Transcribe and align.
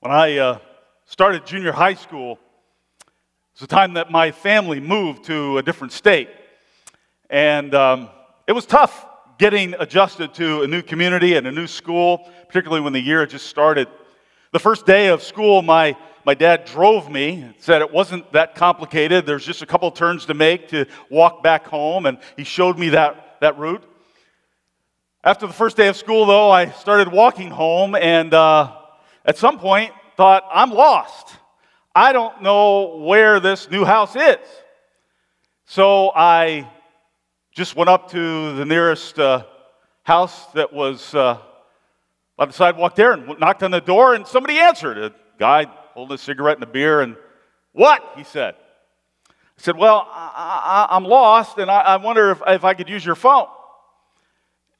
When 0.00 0.12
I 0.12 0.36
uh, 0.38 0.58
started 1.06 1.44
junior 1.44 1.72
high 1.72 1.94
school, 1.94 2.34
it 2.34 2.40
was 3.54 3.60
the 3.62 3.66
time 3.66 3.94
that 3.94 4.12
my 4.12 4.30
family 4.30 4.78
moved 4.78 5.24
to 5.24 5.58
a 5.58 5.62
different 5.64 5.92
state. 5.92 6.28
And 7.28 7.74
um, 7.74 8.08
it 8.46 8.52
was 8.52 8.64
tough 8.64 9.04
getting 9.38 9.74
adjusted 9.74 10.34
to 10.34 10.62
a 10.62 10.68
new 10.68 10.82
community 10.82 11.34
and 11.34 11.48
a 11.48 11.50
new 11.50 11.66
school, 11.66 12.30
particularly 12.46 12.80
when 12.80 12.92
the 12.92 13.00
year 13.00 13.26
just 13.26 13.48
started. 13.48 13.88
The 14.52 14.60
first 14.60 14.86
day 14.86 15.08
of 15.08 15.20
school, 15.20 15.62
my, 15.62 15.96
my 16.24 16.34
dad 16.34 16.64
drove 16.64 17.10
me, 17.10 17.52
said 17.58 17.82
it 17.82 17.92
wasn't 17.92 18.32
that 18.34 18.54
complicated. 18.54 19.26
There's 19.26 19.44
just 19.44 19.62
a 19.62 19.66
couple 19.66 19.90
turns 19.90 20.26
to 20.26 20.34
make 20.34 20.68
to 20.68 20.86
walk 21.10 21.42
back 21.42 21.66
home, 21.66 22.06
and 22.06 22.18
he 22.36 22.44
showed 22.44 22.78
me 22.78 22.90
that, 22.90 23.38
that 23.40 23.58
route. 23.58 23.82
After 25.24 25.48
the 25.48 25.52
first 25.52 25.76
day 25.76 25.88
of 25.88 25.96
school, 25.96 26.24
though, 26.24 26.52
I 26.52 26.70
started 26.70 27.08
walking 27.08 27.50
home, 27.50 27.96
and 27.96 28.32
uh, 28.32 28.76
at 29.28 29.36
some 29.36 29.58
point 29.58 29.92
thought, 30.16 30.42
I'm 30.50 30.70
lost. 30.70 31.36
I 31.94 32.14
don't 32.14 32.42
know 32.42 32.96
where 32.96 33.40
this 33.40 33.70
new 33.70 33.84
house 33.84 34.16
is. 34.16 34.38
So 35.66 36.10
I 36.16 36.66
just 37.52 37.76
went 37.76 37.90
up 37.90 38.10
to 38.12 38.56
the 38.56 38.64
nearest 38.64 39.18
uh, 39.18 39.44
house 40.02 40.46
that 40.52 40.72
was 40.72 41.14
uh, 41.14 41.38
by 42.38 42.46
the 42.46 42.54
sidewalk 42.54 42.94
there 42.94 43.12
and 43.12 43.38
knocked 43.38 43.62
on 43.62 43.70
the 43.70 43.82
door, 43.82 44.14
and 44.14 44.26
somebody 44.26 44.58
answered. 44.58 44.96
A 44.96 45.12
guy 45.38 45.66
holding 45.92 46.14
a 46.14 46.18
cigarette 46.18 46.56
and 46.56 46.64
a 46.64 46.66
beer, 46.66 47.02
and 47.02 47.14
what? 47.72 48.02
He 48.16 48.24
said. 48.24 48.54
I 49.28 49.60
said, 49.60 49.76
Well, 49.76 50.08
I, 50.10 50.86
am 50.90 51.04
lost, 51.04 51.58
and 51.58 51.70
I, 51.70 51.80
I 51.80 51.96
wonder 51.96 52.30
if, 52.30 52.40
if, 52.46 52.64
I 52.64 52.72
could 52.72 52.88
use 52.88 53.04
your 53.04 53.14
phone. 53.14 53.48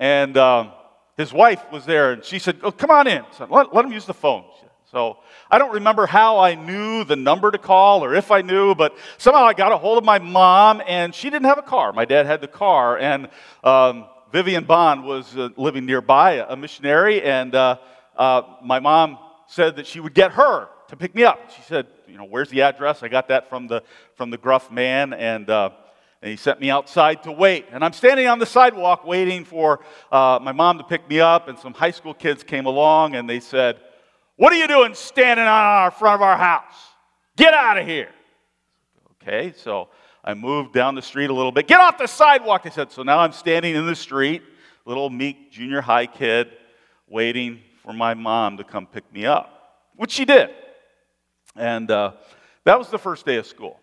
And 0.01 0.39
um, 0.39 0.73
his 1.19 1.33
wife 1.33 1.61
was 1.71 1.85
there, 1.85 2.13
and 2.13 2.25
she 2.25 2.39
said, 2.39 2.61
oh, 2.63 2.71
Come 2.71 2.91
on 2.91 3.07
in. 3.09 3.25
Let, 3.51 3.75
let 3.75 3.85
him 3.85 3.93
use 3.93 4.07
the 4.07 4.15
phone. 4.15 4.45
So 4.91 5.19
I 5.51 5.59
don't 5.59 5.75
remember 5.75 6.07
how 6.07 6.39
I 6.39 6.55
knew 6.55 7.05
the 7.05 7.17
number 7.17 7.51
to 7.51 7.59
call 7.59 8.03
or 8.03 8.15
if 8.15 8.31
I 8.31 8.41
knew, 8.41 8.75
but 8.75 8.97
somehow 9.19 9.45
I 9.45 9.53
got 9.53 9.71
a 9.71 9.77
hold 9.77 9.99
of 9.99 10.05
my 10.05 10.19
mom, 10.19 10.81
and 10.87 11.15
she 11.15 11.29
didn't 11.29 11.45
have 11.45 11.59
a 11.59 11.63
car. 11.63 11.93
My 11.93 12.07
dad 12.07 12.25
had 12.25 12.41
the 12.41 12.49
car, 12.49 12.97
and 12.97 13.29
um, 13.63 14.07
Vivian 14.33 14.65
Bond 14.65 15.05
was 15.05 15.37
uh, 15.37 15.51
living 15.59 15.85
nearby, 15.85 16.45
a 16.49 16.57
missionary, 16.57 17.21
and 17.23 17.55
uh, 17.55 17.77
uh, 18.17 18.43
my 18.65 18.79
mom 18.79 19.19
said 19.47 19.77
that 19.77 19.87
she 19.87 20.01
would 20.01 20.15
get 20.15 20.33
her 20.33 20.69
to 20.89 20.97
pick 20.97 21.15
me 21.15 21.25
up. 21.25 21.51
She 21.55 21.63
said, 21.63 21.87
"You 22.07 22.17
know, 22.17 22.25
where's 22.25 22.49
the 22.49 22.63
address?" 22.63 23.03
I 23.03 23.09
got 23.09 23.29
that 23.29 23.51
from 23.51 23.67
the 23.67 23.83
from 24.15 24.31
the 24.31 24.39
gruff 24.39 24.71
man, 24.71 25.13
and 25.13 25.51
uh, 25.51 25.71
and 26.21 26.31
he 26.31 26.37
sent 26.37 26.61
me 26.61 26.71
outside 26.71 27.23
to 27.23 27.33
wait. 27.33 27.67
And 27.71 27.85
I'm 27.85 27.93
standing 27.93 28.27
on 28.27 28.39
the 28.39 28.47
sidewalk 28.47 29.07
waiting 29.07 29.45
for 29.45 29.81
uh, 30.11 30.39
my 30.43 30.53
mom 30.53 30.79
to 30.79 30.85
pick 30.85 31.09
me 31.09 31.21
up. 31.21 31.49
And 31.49 31.59
some 31.59 31.73
high 31.73 31.93
school 31.93 32.15
kids 32.15 32.43
came 32.43 32.67
along 32.67 33.15
and 33.15 33.29
they 33.29 33.41
said, 33.41 33.79
What 34.37 34.53
are 34.53 34.57
you 34.57 34.67
doing 34.67 34.95
standing 34.95 35.47
on 35.47 35.65
our 35.65 35.91
front 35.91 36.17
of 36.17 36.23
our 36.23 36.37
house? 36.37 36.75
Get 37.37 37.55
out 37.55 37.79
of 37.79 37.87
here. 37.87 38.11
Okay, 39.23 39.53
so 39.57 39.89
I 40.25 40.35
moved 40.35 40.73
down 40.73 40.97
the 40.97 41.03
street 41.03 41.31
a 41.31 41.35
little 41.35 41.53
bit. 41.53 41.69
Get 41.69 41.81
off 41.81 41.99
the 41.99 42.09
sidewalk, 42.09 42.65
they 42.65 42.71
said. 42.71 42.91
So 42.91 43.03
now 43.03 43.21
I'm 43.21 43.33
standing 43.33 43.77
in 43.77 43.87
the 43.87 43.95
street, 43.95 44.43
little 44.85 45.11
meek 45.11 45.53
junior 45.53 45.81
high 45.81 46.07
kid, 46.07 46.49
waiting 47.09 47.61
for 47.85 47.93
my 47.93 48.15
mom 48.15 48.57
to 48.57 48.65
come 48.65 48.87
pick 48.87 49.11
me 49.13 49.25
up, 49.25 49.85
which 49.95 50.11
she 50.11 50.25
did. 50.25 50.51
And 51.55 51.91
uh, 51.91 52.13
that 52.65 52.77
was 52.77 52.89
the 52.89 52.99
first 52.99 53.25
day 53.25 53.37
of 53.37 53.47
school. 53.47 53.79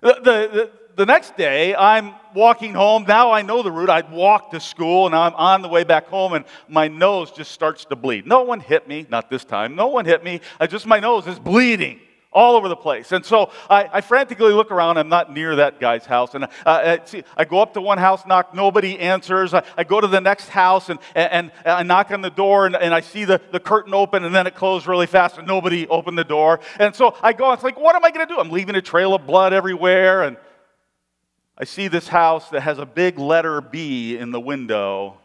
The, 0.00 0.14
the, 0.14 0.20
the, 0.22 0.70
the 0.98 1.06
next 1.06 1.36
day, 1.36 1.76
I'm 1.76 2.12
walking 2.34 2.74
home. 2.74 3.04
Now 3.06 3.30
I 3.30 3.42
know 3.42 3.62
the 3.62 3.70
route. 3.70 3.88
I'd 3.88 4.10
walk 4.10 4.50
to 4.50 4.58
school, 4.58 5.06
and 5.06 5.14
I'm 5.14 5.32
on 5.34 5.62
the 5.62 5.68
way 5.68 5.84
back 5.84 6.08
home, 6.08 6.32
and 6.32 6.44
my 6.68 6.88
nose 6.88 7.30
just 7.30 7.52
starts 7.52 7.84
to 7.86 7.96
bleed. 7.96 8.26
No 8.26 8.42
one 8.42 8.58
hit 8.58 8.88
me, 8.88 9.06
not 9.08 9.30
this 9.30 9.44
time. 9.44 9.76
No 9.76 9.86
one 9.86 10.04
hit 10.04 10.24
me. 10.24 10.40
I 10.58 10.66
just 10.66 10.86
my 10.86 10.98
nose 10.98 11.28
is 11.28 11.38
bleeding 11.38 12.00
all 12.32 12.56
over 12.56 12.68
the 12.68 12.76
place. 12.76 13.12
And 13.12 13.24
so 13.24 13.50
I, 13.70 13.88
I, 13.90 14.00
frantically 14.02 14.52
look 14.52 14.70
around. 14.70 14.98
I'm 14.98 15.08
not 15.08 15.32
near 15.32 15.56
that 15.56 15.80
guy's 15.80 16.04
house. 16.04 16.34
And 16.34 16.44
uh, 16.44 16.48
I, 16.66 17.00
see, 17.04 17.24
I 17.36 17.46
go 17.46 17.60
up 17.60 17.72
to 17.72 17.80
one 17.80 17.96
house, 17.96 18.26
knock, 18.26 18.54
nobody 18.54 18.98
answers. 18.98 19.54
I, 19.54 19.62
I 19.78 19.84
go 19.84 19.98
to 19.98 20.06
the 20.06 20.20
next 20.20 20.50
house 20.50 20.90
and, 20.90 20.98
and, 21.14 21.50
and, 21.64 21.72
I 21.72 21.82
knock 21.84 22.10
on 22.10 22.20
the 22.20 22.28
door 22.28 22.66
and, 22.66 22.76
and 22.76 22.92
I 22.92 23.00
see 23.00 23.24
the, 23.24 23.40
the 23.50 23.58
curtain 23.58 23.94
open 23.94 24.24
and 24.24 24.34
then 24.34 24.46
it 24.46 24.54
closed 24.54 24.86
really 24.86 25.06
fast 25.06 25.38
and 25.38 25.46
nobody 25.46 25.88
opened 25.88 26.18
the 26.18 26.24
door. 26.24 26.60
And 26.78 26.94
so 26.94 27.16
I 27.22 27.32
go, 27.32 27.50
it's 27.52 27.64
like, 27.64 27.80
what 27.80 27.96
am 27.96 28.04
I 28.04 28.10
going 28.10 28.28
to 28.28 28.34
do? 28.34 28.38
I'm 28.38 28.50
leaving 28.50 28.74
a 28.76 28.82
trail 28.82 29.14
of 29.14 29.26
blood 29.26 29.54
everywhere. 29.54 30.22
And 30.22 30.36
I 31.60 31.64
see 31.64 31.88
this 31.88 32.06
house 32.06 32.50
that 32.50 32.60
has 32.60 32.78
a 32.78 32.86
big 32.86 33.18
letter 33.18 33.60
B 33.60 34.16
in 34.16 34.30
the 34.30 34.38
window. 34.38 35.18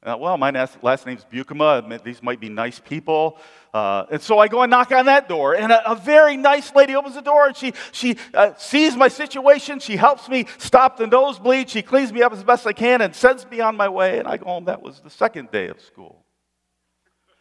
Uh, 0.00 0.16
well, 0.16 0.38
my 0.38 0.52
last 0.82 1.04
name's 1.04 1.24
Bukema. 1.24 2.00
These 2.04 2.22
might 2.22 2.38
be 2.38 2.48
nice 2.48 2.78
people. 2.78 3.38
Uh, 3.74 4.06
and 4.08 4.22
so 4.22 4.38
I 4.38 4.46
go 4.46 4.62
and 4.62 4.70
knock 4.70 4.92
on 4.92 5.06
that 5.06 5.28
door, 5.28 5.56
and 5.56 5.72
a, 5.72 5.90
a 5.90 5.96
very 5.96 6.36
nice 6.36 6.72
lady 6.76 6.94
opens 6.94 7.16
the 7.16 7.22
door, 7.22 7.48
and 7.48 7.56
she, 7.56 7.72
she 7.90 8.16
uh, 8.34 8.52
sees 8.56 8.96
my 8.96 9.08
situation. 9.08 9.80
She 9.80 9.96
helps 9.96 10.28
me 10.28 10.46
stop 10.58 10.96
the 10.96 11.08
nosebleed. 11.08 11.68
She 11.68 11.82
cleans 11.82 12.12
me 12.12 12.22
up 12.22 12.32
as 12.32 12.44
best 12.44 12.64
I 12.64 12.72
can 12.72 13.00
and 13.00 13.12
sends 13.12 13.44
me 13.50 13.60
on 13.60 13.76
my 13.76 13.88
way. 13.88 14.20
And 14.20 14.28
I 14.28 14.36
go 14.36 14.44
home. 14.44 14.66
That 14.66 14.80
was 14.80 15.00
the 15.00 15.10
second 15.10 15.50
day 15.50 15.66
of 15.66 15.80
school. 15.80 16.24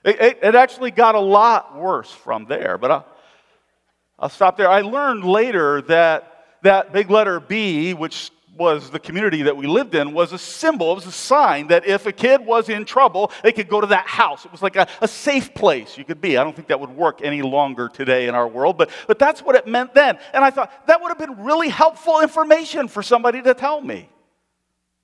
It, 0.03 0.19
it, 0.19 0.39
it 0.41 0.55
actually 0.55 0.89
got 0.89 1.13
a 1.13 1.19
lot 1.19 1.77
worse 1.77 2.11
from 2.11 2.45
there, 2.45 2.79
but 2.79 2.89
I'll, 2.89 3.05
I'll 4.17 4.29
stop 4.29 4.57
there. 4.57 4.69
I 4.69 4.81
learned 4.81 5.23
later 5.23 5.83
that 5.83 6.36
that 6.63 6.93
big 6.93 7.09
letter 7.09 7.39
B, 7.39 7.93
which 7.93 8.31
was 8.57 8.89
the 8.89 8.99
community 8.99 9.43
that 9.43 9.55
we 9.55 9.67
lived 9.67 9.95
in, 9.95 10.13
was 10.13 10.33
a 10.33 10.37
symbol, 10.37 10.91
it 10.91 10.95
was 10.95 11.05
a 11.05 11.11
sign 11.11 11.67
that 11.67 11.85
if 11.85 12.05
a 12.05 12.11
kid 12.11 12.45
was 12.45 12.69
in 12.69 12.85
trouble, 12.85 13.31
they 13.43 13.51
could 13.51 13.69
go 13.69 13.79
to 13.79 13.87
that 13.87 14.07
house. 14.07 14.45
It 14.45 14.51
was 14.51 14.61
like 14.61 14.75
a, 14.75 14.87
a 15.01 15.07
safe 15.07 15.53
place 15.53 15.97
you 15.97 16.03
could 16.03 16.19
be. 16.19 16.37
I 16.37 16.43
don't 16.43 16.55
think 16.55 16.67
that 16.69 16.79
would 16.79 16.89
work 16.89 17.21
any 17.21 17.41
longer 17.41 17.87
today 17.87 18.27
in 18.27 18.35
our 18.35 18.47
world, 18.47 18.77
but, 18.77 18.89
but 19.07 19.19
that's 19.19 19.41
what 19.41 19.55
it 19.55 19.67
meant 19.67 19.93
then. 19.93 20.17
And 20.33 20.43
I 20.43 20.49
thought 20.49 20.87
that 20.87 21.01
would 21.01 21.09
have 21.09 21.19
been 21.19 21.43
really 21.43 21.69
helpful 21.69 22.21
information 22.21 22.87
for 22.87 23.03
somebody 23.03 23.41
to 23.43 23.53
tell 23.53 23.79
me 23.79 24.09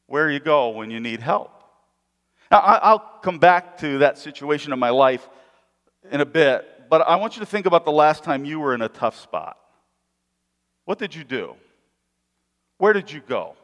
where 0.07 0.29
you 0.29 0.39
go 0.39 0.69
when 0.69 0.91
you 0.91 0.99
need 0.99 1.19
help. 1.19 1.51
Now, 2.51 2.59
I'll 2.59 2.99
come 3.21 3.39
back 3.39 3.79
to 3.79 3.99
that 3.99 4.17
situation 4.17 4.73
in 4.73 4.79
my 4.79 4.89
life 4.89 5.27
in 6.11 6.21
a 6.21 6.25
bit, 6.25 6.89
but 6.89 7.01
I 7.01 7.15
want 7.15 7.35
you 7.35 7.39
to 7.39 7.45
think 7.45 7.65
about 7.65 7.85
the 7.85 7.91
last 7.91 8.23
time 8.23 8.45
you 8.45 8.59
were 8.59 8.75
in 8.75 8.81
a 8.81 8.89
tough 8.89 9.19
spot. 9.19 9.57
What 10.85 10.99
did 10.99 11.15
you 11.15 11.23
do? 11.23 11.55
Where 12.77 12.93
did 12.93 13.11
you 13.11 13.21
go? 13.21 13.55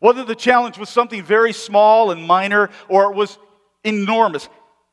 Whether 0.00 0.24
the 0.24 0.34
challenge 0.34 0.78
was 0.78 0.88
something 0.88 1.22
very 1.22 1.52
small 1.52 2.10
and 2.10 2.24
minor 2.24 2.70
or 2.88 3.12
it 3.12 3.16
was 3.16 3.38
enormous, 3.84 4.48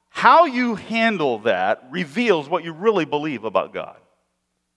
how 0.09 0.45
you 0.45 0.75
handle 0.75 1.39
that 1.39 1.87
reveals 1.91 2.49
what 2.49 2.63
you 2.63 2.73
really 2.73 3.05
believe 3.05 3.43
about 3.43 3.73
God, 3.73 3.97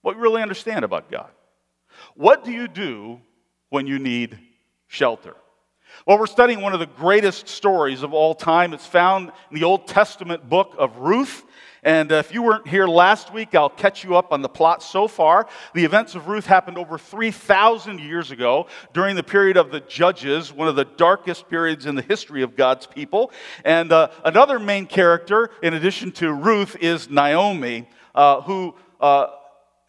what 0.01 0.15
you 0.15 0.21
really 0.21 0.41
understand 0.41 0.85
about 0.85 1.11
God. 1.11 1.29
What 2.15 2.43
do 2.43 2.51
you 2.51 2.67
do 2.67 3.19
when 3.69 3.87
you 3.87 3.99
need 3.99 4.39
shelter? 4.87 5.35
Well, 6.05 6.17
we're 6.17 6.27
studying 6.27 6.61
one 6.61 6.73
of 6.73 6.79
the 6.79 6.85
greatest 6.85 7.47
stories 7.47 8.01
of 8.01 8.13
all 8.13 8.33
time. 8.33 8.73
It's 8.73 8.85
found 8.85 9.31
in 9.49 9.59
the 9.59 9.65
Old 9.65 9.87
Testament 9.87 10.49
book 10.49 10.75
of 10.77 10.97
Ruth. 10.97 11.43
And 11.83 12.11
uh, 12.11 12.15
if 12.15 12.31
you 12.31 12.43
weren't 12.43 12.67
here 12.67 12.85
last 12.85 13.33
week, 13.33 13.55
I'll 13.55 13.69
catch 13.69 14.03
you 14.03 14.15
up 14.15 14.31
on 14.31 14.43
the 14.43 14.49
plot 14.49 14.83
so 14.83 15.07
far. 15.07 15.47
The 15.73 15.83
events 15.83 16.13
of 16.13 16.27
Ruth 16.27 16.45
happened 16.45 16.77
over 16.77 16.99
3,000 16.99 17.99
years 17.99 18.29
ago 18.29 18.67
during 18.93 19.15
the 19.15 19.23
period 19.23 19.57
of 19.57 19.71
the 19.71 19.79
Judges, 19.79 20.53
one 20.53 20.67
of 20.67 20.75
the 20.75 20.85
darkest 20.85 21.49
periods 21.49 21.87
in 21.87 21.95
the 21.95 22.03
history 22.03 22.43
of 22.43 22.55
God's 22.55 22.85
people. 22.85 23.31
And 23.65 23.91
uh, 23.91 24.09
another 24.23 24.59
main 24.59 24.85
character, 24.85 25.49
in 25.63 25.73
addition 25.73 26.11
to 26.13 26.31
Ruth, 26.31 26.75
is 26.79 27.09
Naomi, 27.09 27.89
uh, 28.13 28.41
who 28.41 28.75
uh, 28.99 29.27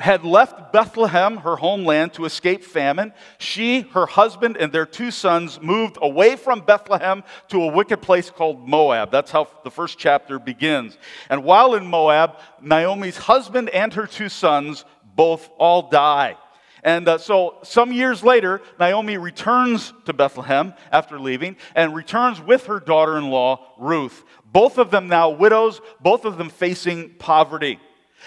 had 0.02 0.24
left 0.24 0.72
Bethlehem, 0.72 1.36
her 1.38 1.54
homeland, 1.54 2.12
to 2.14 2.24
escape 2.24 2.64
famine. 2.64 3.12
She, 3.38 3.82
her 3.92 4.06
husband, 4.06 4.56
and 4.56 4.72
their 4.72 4.84
two 4.84 5.12
sons 5.12 5.60
moved 5.62 5.96
away 6.02 6.34
from 6.34 6.60
Bethlehem 6.60 7.22
to 7.48 7.62
a 7.62 7.68
wicked 7.68 8.02
place 8.02 8.28
called 8.28 8.68
Moab. 8.68 9.12
That's 9.12 9.30
how 9.30 9.48
the 9.62 9.70
first 9.70 9.98
chapter 9.98 10.40
begins. 10.40 10.98
And 11.30 11.44
while 11.44 11.74
in 11.74 11.86
Moab, 11.86 12.38
Naomi's 12.60 13.16
husband 13.16 13.70
and 13.70 13.94
her 13.94 14.08
two 14.08 14.28
sons 14.28 14.84
both 15.14 15.48
all 15.56 15.88
die. 15.88 16.36
And 16.82 17.06
uh, 17.06 17.18
so, 17.18 17.58
some 17.62 17.92
years 17.92 18.24
later, 18.24 18.60
Naomi 18.80 19.16
returns 19.18 19.92
to 20.06 20.12
Bethlehem 20.12 20.74
after 20.90 21.20
leaving 21.20 21.56
and 21.76 21.94
returns 21.94 22.40
with 22.40 22.66
her 22.66 22.80
daughter 22.80 23.16
in 23.16 23.30
law, 23.30 23.74
Ruth. 23.78 24.24
Both 24.44 24.78
of 24.78 24.90
them 24.90 25.06
now 25.06 25.30
widows, 25.30 25.80
both 26.00 26.24
of 26.24 26.38
them 26.38 26.50
facing 26.50 27.10
poverty. 27.20 27.78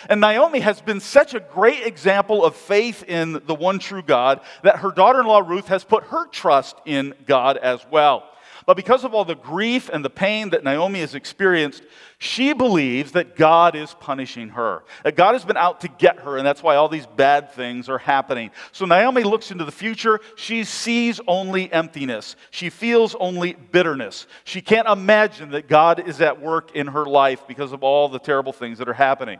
And 0.09 0.21
Naomi 0.21 0.59
has 0.59 0.81
been 0.81 0.99
such 0.99 1.33
a 1.33 1.39
great 1.39 1.85
example 1.85 2.43
of 2.43 2.55
faith 2.55 3.03
in 3.03 3.41
the 3.45 3.55
one 3.55 3.79
true 3.79 4.03
God 4.03 4.41
that 4.63 4.79
her 4.79 4.91
daughter 4.91 5.21
in 5.21 5.27
law 5.27 5.39
Ruth 5.39 5.67
has 5.67 5.83
put 5.83 6.05
her 6.05 6.27
trust 6.27 6.75
in 6.85 7.13
God 7.25 7.57
as 7.57 7.85
well. 7.89 8.29
But 8.65 8.77
because 8.77 9.03
of 9.03 9.13
all 9.13 9.25
the 9.25 9.35
grief 9.35 9.89
and 9.93 10.03
the 10.03 10.09
pain 10.09 10.49
that 10.49 10.63
Naomi 10.63 11.01
has 11.01 11.13
experienced, 11.13 11.83
she 12.17 12.53
believes 12.53 13.11
that 13.11 13.35
God 13.35 13.75
is 13.75 13.93
punishing 13.99 14.49
her. 14.49 14.83
That 15.03 15.15
God 15.15 15.33
has 15.33 15.45
been 15.45 15.57
out 15.57 15.81
to 15.81 15.87
get 15.87 16.19
her, 16.21 16.37
and 16.37 16.47
that's 16.47 16.63
why 16.63 16.75
all 16.75 16.89
these 16.89 17.05
bad 17.05 17.51
things 17.51 17.89
are 17.89 17.99
happening. 17.99 18.49
So 18.71 18.85
Naomi 18.85 19.23
looks 19.23 19.51
into 19.51 19.65
the 19.65 19.71
future. 19.71 20.19
She 20.35 20.63
sees 20.63 21.21
only 21.27 21.71
emptiness. 21.71 22.35
She 22.49 22.71
feels 22.71 23.13
only 23.19 23.53
bitterness. 23.53 24.25
She 24.45 24.61
can't 24.61 24.87
imagine 24.87 25.51
that 25.51 25.67
God 25.67 26.07
is 26.07 26.19
at 26.19 26.41
work 26.41 26.75
in 26.75 26.87
her 26.87 27.05
life 27.05 27.47
because 27.47 27.71
of 27.71 27.83
all 27.83 28.09
the 28.09 28.19
terrible 28.19 28.53
things 28.53 28.79
that 28.79 28.89
are 28.89 28.93
happening. 28.93 29.39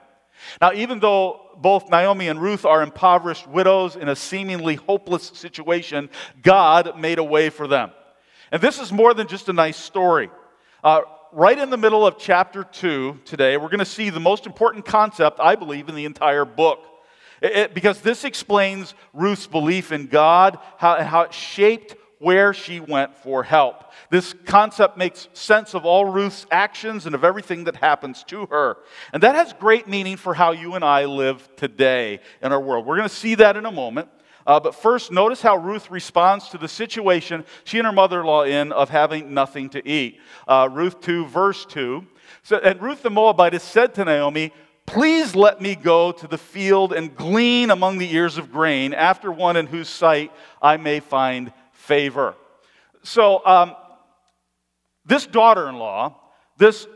Now, 0.61 0.73
even 0.73 0.99
though 0.99 1.41
both 1.57 1.89
Naomi 1.89 2.27
and 2.27 2.41
Ruth 2.41 2.65
are 2.65 2.81
impoverished 2.81 3.47
widows 3.47 3.95
in 3.95 4.09
a 4.09 4.15
seemingly 4.15 4.75
hopeless 4.75 5.31
situation, 5.35 6.09
God 6.41 6.99
made 6.99 7.19
a 7.19 7.23
way 7.23 7.49
for 7.49 7.67
them. 7.67 7.91
And 8.51 8.61
this 8.61 8.79
is 8.79 8.91
more 8.91 9.13
than 9.13 9.27
just 9.27 9.49
a 9.49 9.53
nice 9.53 9.77
story. 9.77 10.29
Uh, 10.83 11.01
right 11.31 11.57
in 11.57 11.69
the 11.69 11.77
middle 11.77 12.05
of 12.05 12.17
chapter 12.17 12.63
2 12.63 13.21
today, 13.25 13.57
we're 13.57 13.69
going 13.69 13.79
to 13.79 13.85
see 13.85 14.09
the 14.09 14.19
most 14.19 14.45
important 14.45 14.85
concept, 14.85 15.39
I 15.39 15.55
believe, 15.55 15.89
in 15.89 15.95
the 15.95 16.05
entire 16.05 16.45
book. 16.45 16.79
It, 17.41 17.51
it, 17.51 17.73
because 17.73 18.01
this 18.01 18.23
explains 18.23 18.93
Ruth's 19.13 19.47
belief 19.47 19.91
in 19.91 20.07
God, 20.07 20.59
how, 20.77 21.01
how 21.03 21.21
it 21.21 21.33
shaped 21.33 21.95
where 22.19 22.53
she 22.53 22.79
went 22.79 23.15
for 23.17 23.43
help. 23.43 23.91
This 24.09 24.33
concept 24.45 24.97
makes 24.97 25.27
sense 25.33 25.73
of 25.73 25.85
all 25.85 26.05
Ruth's 26.05 26.45
actions 26.51 27.05
and 27.05 27.15
of 27.15 27.23
everything 27.23 27.65
that 27.65 27.75
happens 27.75 28.23
to 28.25 28.45
her. 28.47 28.77
And 29.13 29.23
that 29.23 29.35
has 29.35 29.53
great 29.53 29.87
meaning 29.87 30.17
for 30.17 30.33
how 30.33 30.51
you 30.51 30.75
and 30.75 30.83
I 30.83 31.05
live 31.05 31.47
today 31.55 32.19
in 32.41 32.51
our 32.51 32.61
world. 32.61 32.85
We're 32.85 32.97
going 32.97 33.09
to 33.09 33.15
see 33.15 33.35
that 33.35 33.57
in 33.57 33.65
a 33.65 33.71
moment. 33.71 34.09
Uh, 34.47 34.59
but 34.59 34.75
first, 34.75 35.11
notice 35.11 35.41
how 35.41 35.57
Ruth 35.57 35.89
responds 35.89 36.49
to 36.49 36.59
the 36.59 36.67
situation 36.67 37.43
she 37.63 37.79
and 37.79 37.87
her 37.87 37.91
mother 37.91 38.19
in 38.19 38.25
law 38.27 38.43
in 38.43 38.71
of 38.71 38.89
having 38.89 39.33
nothing 39.33 39.69
to 39.69 39.87
eat. 39.87 40.19
Uh, 40.47 40.69
Ruth 40.71 41.01
2, 41.01 41.25
verse 41.25 41.65
2. 41.65 42.05
So, 42.43 42.57
and 42.57 42.79
Ruth 42.81 43.01
the 43.01 43.09
Moabitess 43.09 43.63
said 43.63 43.95
to 43.95 44.05
Naomi, 44.05 44.53
Please 44.85 45.35
let 45.35 45.61
me 45.61 45.73
go 45.73 46.11
to 46.11 46.27
the 46.27 46.37
field 46.37 46.93
and 46.93 47.15
glean 47.15 47.71
among 47.71 47.97
the 47.97 48.13
ears 48.13 48.37
of 48.37 48.51
grain 48.51 48.93
after 48.93 49.31
one 49.31 49.57
in 49.57 49.65
whose 49.65 49.89
sight 49.89 50.31
I 50.61 50.77
may 50.77 50.99
find 50.99 51.51
favor. 51.85 52.35
So, 53.03 53.45
um, 53.45 53.75
this 55.05 55.27
daughter 55.27 55.69
in 55.69 55.75
law, 55.75 56.15
this 56.57 56.87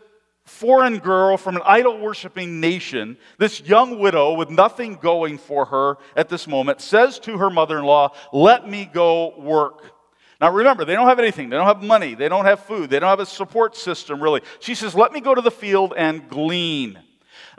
foreign 0.46 0.98
girl 0.98 1.38
from 1.38 1.56
an 1.56 1.62
idol 1.66 2.00
worshiping 2.00 2.60
nation, 2.60 3.18
this 3.38 3.62
young 3.62 4.00
widow 4.00 4.34
with 4.34 4.50
nothing 4.50 4.96
going 4.96 5.38
for 5.38 5.66
her 5.66 5.98
at 6.16 6.28
this 6.28 6.48
moment, 6.48 6.82
says 6.82 7.20
to 7.20 7.38
her 7.38 7.50
mother 7.50 7.78
in 7.78 7.86
law, 7.86 8.14
Let 8.34 8.68
me 8.68 8.90
go 8.92 9.36
work. 9.38 9.94
Now 10.42 10.52
remember, 10.52 10.86
they 10.86 10.94
don't 10.94 11.08
have 11.08 11.20
anything. 11.20 11.50
They 11.50 11.58
don't 11.58 11.68
have 11.68 11.84
money. 11.84 12.16
They 12.16 12.30
don't 12.30 12.46
have 12.46 12.62
food. 12.62 12.90
They 12.90 13.00
don't 13.00 13.10
have 13.10 13.20
a 13.20 13.26
support 13.26 13.76
system, 13.76 14.24
really. 14.24 14.42
She 14.60 14.74
says, 14.74 14.96
Let 14.96 15.12
me 15.12 15.22
go 15.22 15.36
to 15.36 15.42
the 15.42 15.52
field 15.52 15.94
and 15.96 16.28
glean. 16.28 17.00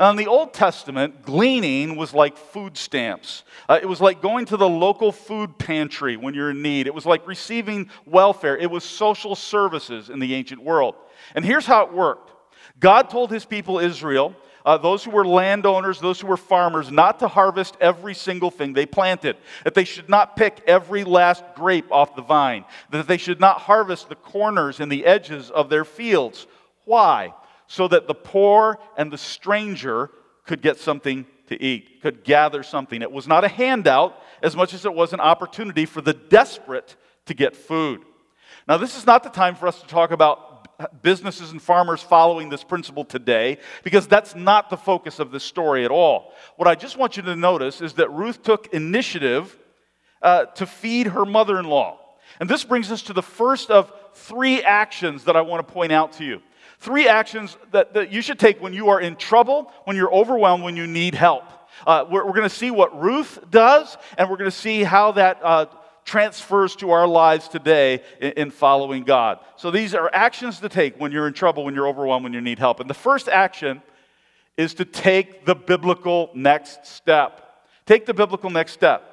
In 0.00 0.16
the 0.16 0.28
Old 0.28 0.54
Testament, 0.54 1.22
gleaning 1.22 1.94
was 1.94 2.14
like 2.14 2.38
food 2.38 2.78
stamps. 2.78 3.44
Uh, 3.68 3.78
it 3.82 3.86
was 3.86 4.00
like 4.00 4.22
going 4.22 4.46
to 4.46 4.56
the 4.56 4.68
local 4.68 5.12
food 5.12 5.58
pantry 5.58 6.16
when 6.16 6.32
you're 6.32 6.50
in 6.50 6.62
need. 6.62 6.86
It 6.86 6.94
was 6.94 7.04
like 7.04 7.26
receiving 7.26 7.90
welfare. 8.06 8.56
It 8.56 8.70
was 8.70 8.82
social 8.82 9.34
services 9.34 10.08
in 10.08 10.18
the 10.18 10.34
ancient 10.34 10.62
world. 10.62 10.94
And 11.34 11.44
here's 11.44 11.66
how 11.66 11.84
it 11.84 11.92
worked 11.92 12.32
God 12.78 13.10
told 13.10 13.30
his 13.30 13.44
people 13.44 13.78
Israel, 13.78 14.34
uh, 14.64 14.78
those 14.78 15.04
who 15.04 15.10
were 15.10 15.26
landowners, 15.26 16.00
those 16.00 16.18
who 16.18 16.28
were 16.28 16.38
farmers, 16.38 16.90
not 16.90 17.18
to 17.18 17.28
harvest 17.28 17.76
every 17.78 18.14
single 18.14 18.50
thing 18.50 18.72
they 18.72 18.86
planted, 18.86 19.36
that 19.64 19.74
they 19.74 19.84
should 19.84 20.08
not 20.08 20.34
pick 20.34 20.62
every 20.66 21.04
last 21.04 21.44
grape 21.54 21.92
off 21.92 22.16
the 22.16 22.22
vine, 22.22 22.64
that 22.90 23.06
they 23.06 23.18
should 23.18 23.40
not 23.40 23.60
harvest 23.60 24.08
the 24.08 24.14
corners 24.14 24.80
and 24.80 24.90
the 24.90 25.04
edges 25.04 25.50
of 25.50 25.68
their 25.68 25.84
fields. 25.84 26.46
Why? 26.86 27.34
So 27.70 27.86
that 27.86 28.08
the 28.08 28.14
poor 28.14 28.80
and 28.96 29.12
the 29.12 29.16
stranger 29.16 30.10
could 30.44 30.60
get 30.60 30.76
something 30.76 31.24
to 31.46 31.62
eat, 31.62 32.02
could 32.02 32.24
gather 32.24 32.64
something. 32.64 33.00
It 33.00 33.12
was 33.12 33.28
not 33.28 33.44
a 33.44 33.48
handout 33.48 34.20
as 34.42 34.56
much 34.56 34.74
as 34.74 34.84
it 34.84 34.92
was 34.92 35.12
an 35.12 35.20
opportunity 35.20 35.86
for 35.86 36.00
the 36.00 36.12
desperate 36.12 36.96
to 37.26 37.34
get 37.34 37.54
food. 37.54 38.02
Now, 38.66 38.76
this 38.76 38.98
is 38.98 39.06
not 39.06 39.22
the 39.22 39.28
time 39.30 39.54
for 39.54 39.68
us 39.68 39.80
to 39.82 39.86
talk 39.86 40.10
about 40.10 41.02
businesses 41.04 41.52
and 41.52 41.62
farmers 41.62 42.02
following 42.02 42.48
this 42.48 42.64
principle 42.64 43.04
today 43.04 43.58
because 43.84 44.08
that's 44.08 44.34
not 44.34 44.68
the 44.68 44.76
focus 44.76 45.20
of 45.20 45.30
this 45.30 45.44
story 45.44 45.84
at 45.84 45.92
all. 45.92 46.32
What 46.56 46.66
I 46.66 46.74
just 46.74 46.96
want 46.96 47.16
you 47.16 47.22
to 47.22 47.36
notice 47.36 47.80
is 47.80 47.92
that 47.94 48.10
Ruth 48.10 48.42
took 48.42 48.74
initiative 48.74 49.56
uh, 50.22 50.46
to 50.46 50.66
feed 50.66 51.06
her 51.06 51.24
mother 51.24 51.56
in 51.60 51.66
law. 51.66 52.00
And 52.40 52.50
this 52.50 52.64
brings 52.64 52.90
us 52.90 53.02
to 53.02 53.12
the 53.12 53.22
first 53.22 53.70
of 53.70 53.92
three 54.14 54.60
actions 54.60 55.22
that 55.24 55.36
I 55.36 55.42
want 55.42 55.64
to 55.64 55.72
point 55.72 55.92
out 55.92 56.14
to 56.14 56.24
you. 56.24 56.42
Three 56.80 57.06
actions 57.06 57.56
that, 57.72 57.94
that 57.94 58.10
you 58.10 58.22
should 58.22 58.38
take 58.38 58.60
when 58.60 58.72
you 58.72 58.88
are 58.88 59.00
in 59.00 59.16
trouble, 59.16 59.70
when 59.84 59.96
you're 59.96 60.12
overwhelmed, 60.12 60.64
when 60.64 60.76
you 60.76 60.86
need 60.86 61.14
help. 61.14 61.44
Uh, 61.86 62.06
we're, 62.10 62.24
we're 62.24 62.32
going 62.32 62.48
to 62.48 62.54
see 62.54 62.70
what 62.70 62.98
Ruth 62.98 63.38
does, 63.50 63.96
and 64.16 64.30
we're 64.30 64.38
going 64.38 64.50
to 64.50 64.56
see 64.56 64.82
how 64.82 65.12
that 65.12 65.40
uh, 65.42 65.66
transfers 66.06 66.74
to 66.76 66.90
our 66.90 67.06
lives 67.06 67.48
today 67.48 68.02
in, 68.20 68.32
in 68.32 68.50
following 68.50 69.04
God. 69.04 69.40
So 69.56 69.70
these 69.70 69.94
are 69.94 70.10
actions 70.12 70.60
to 70.60 70.70
take 70.70 70.98
when 70.98 71.12
you're 71.12 71.26
in 71.26 71.34
trouble, 71.34 71.64
when 71.64 71.74
you're 71.74 71.86
overwhelmed, 71.86 72.24
when 72.24 72.32
you 72.32 72.40
need 72.40 72.58
help. 72.58 72.80
And 72.80 72.88
the 72.88 72.94
first 72.94 73.28
action 73.28 73.82
is 74.56 74.74
to 74.74 74.86
take 74.86 75.44
the 75.44 75.54
biblical 75.54 76.30
next 76.34 76.86
step. 76.86 77.46
Take 77.84 78.06
the 78.06 78.14
biblical 78.14 78.48
next 78.48 78.72
step. 78.72 79.09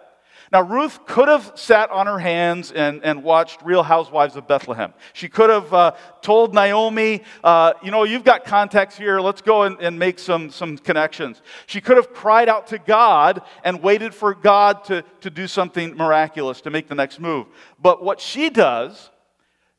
Now, 0.51 0.61
Ruth 0.61 1.05
could 1.05 1.27
have 1.27 1.51
sat 1.55 1.91
on 1.91 2.07
her 2.07 2.19
hands 2.19 2.71
and, 2.71 3.03
and 3.03 3.21
watched 3.23 3.61
Real 3.63 3.83
Housewives 3.83 4.38
of 4.38 4.47
Bethlehem. 4.47 4.94
She 5.11 5.27
could 5.27 5.49
have 5.49 5.73
uh, 5.73 5.91
told 6.21 6.53
Naomi, 6.53 7.23
uh, 7.44 7.73
you 7.83 7.91
know, 7.91 8.03
you've 8.05 8.23
got 8.23 8.45
contacts 8.45 8.97
here, 8.97 9.19
let's 9.19 9.41
go 9.41 9.63
and, 9.63 9.77
and 9.81 9.99
make 9.99 10.19
some, 10.19 10.49
some 10.49 10.77
connections. 10.77 11.41
She 11.65 11.81
could 11.81 11.97
have 11.97 12.13
cried 12.13 12.47
out 12.47 12.67
to 12.67 12.79
God 12.79 13.41
and 13.65 13.83
waited 13.83 14.13
for 14.13 14.33
God 14.33 14.85
to, 14.85 15.03
to 15.21 15.29
do 15.29 15.47
something 15.47 15.95
miraculous, 15.97 16.61
to 16.61 16.69
make 16.69 16.88
the 16.88 16.95
next 16.95 17.19
move. 17.19 17.47
But 17.81 18.01
what 18.01 18.21
she 18.21 18.49
does 18.49 19.11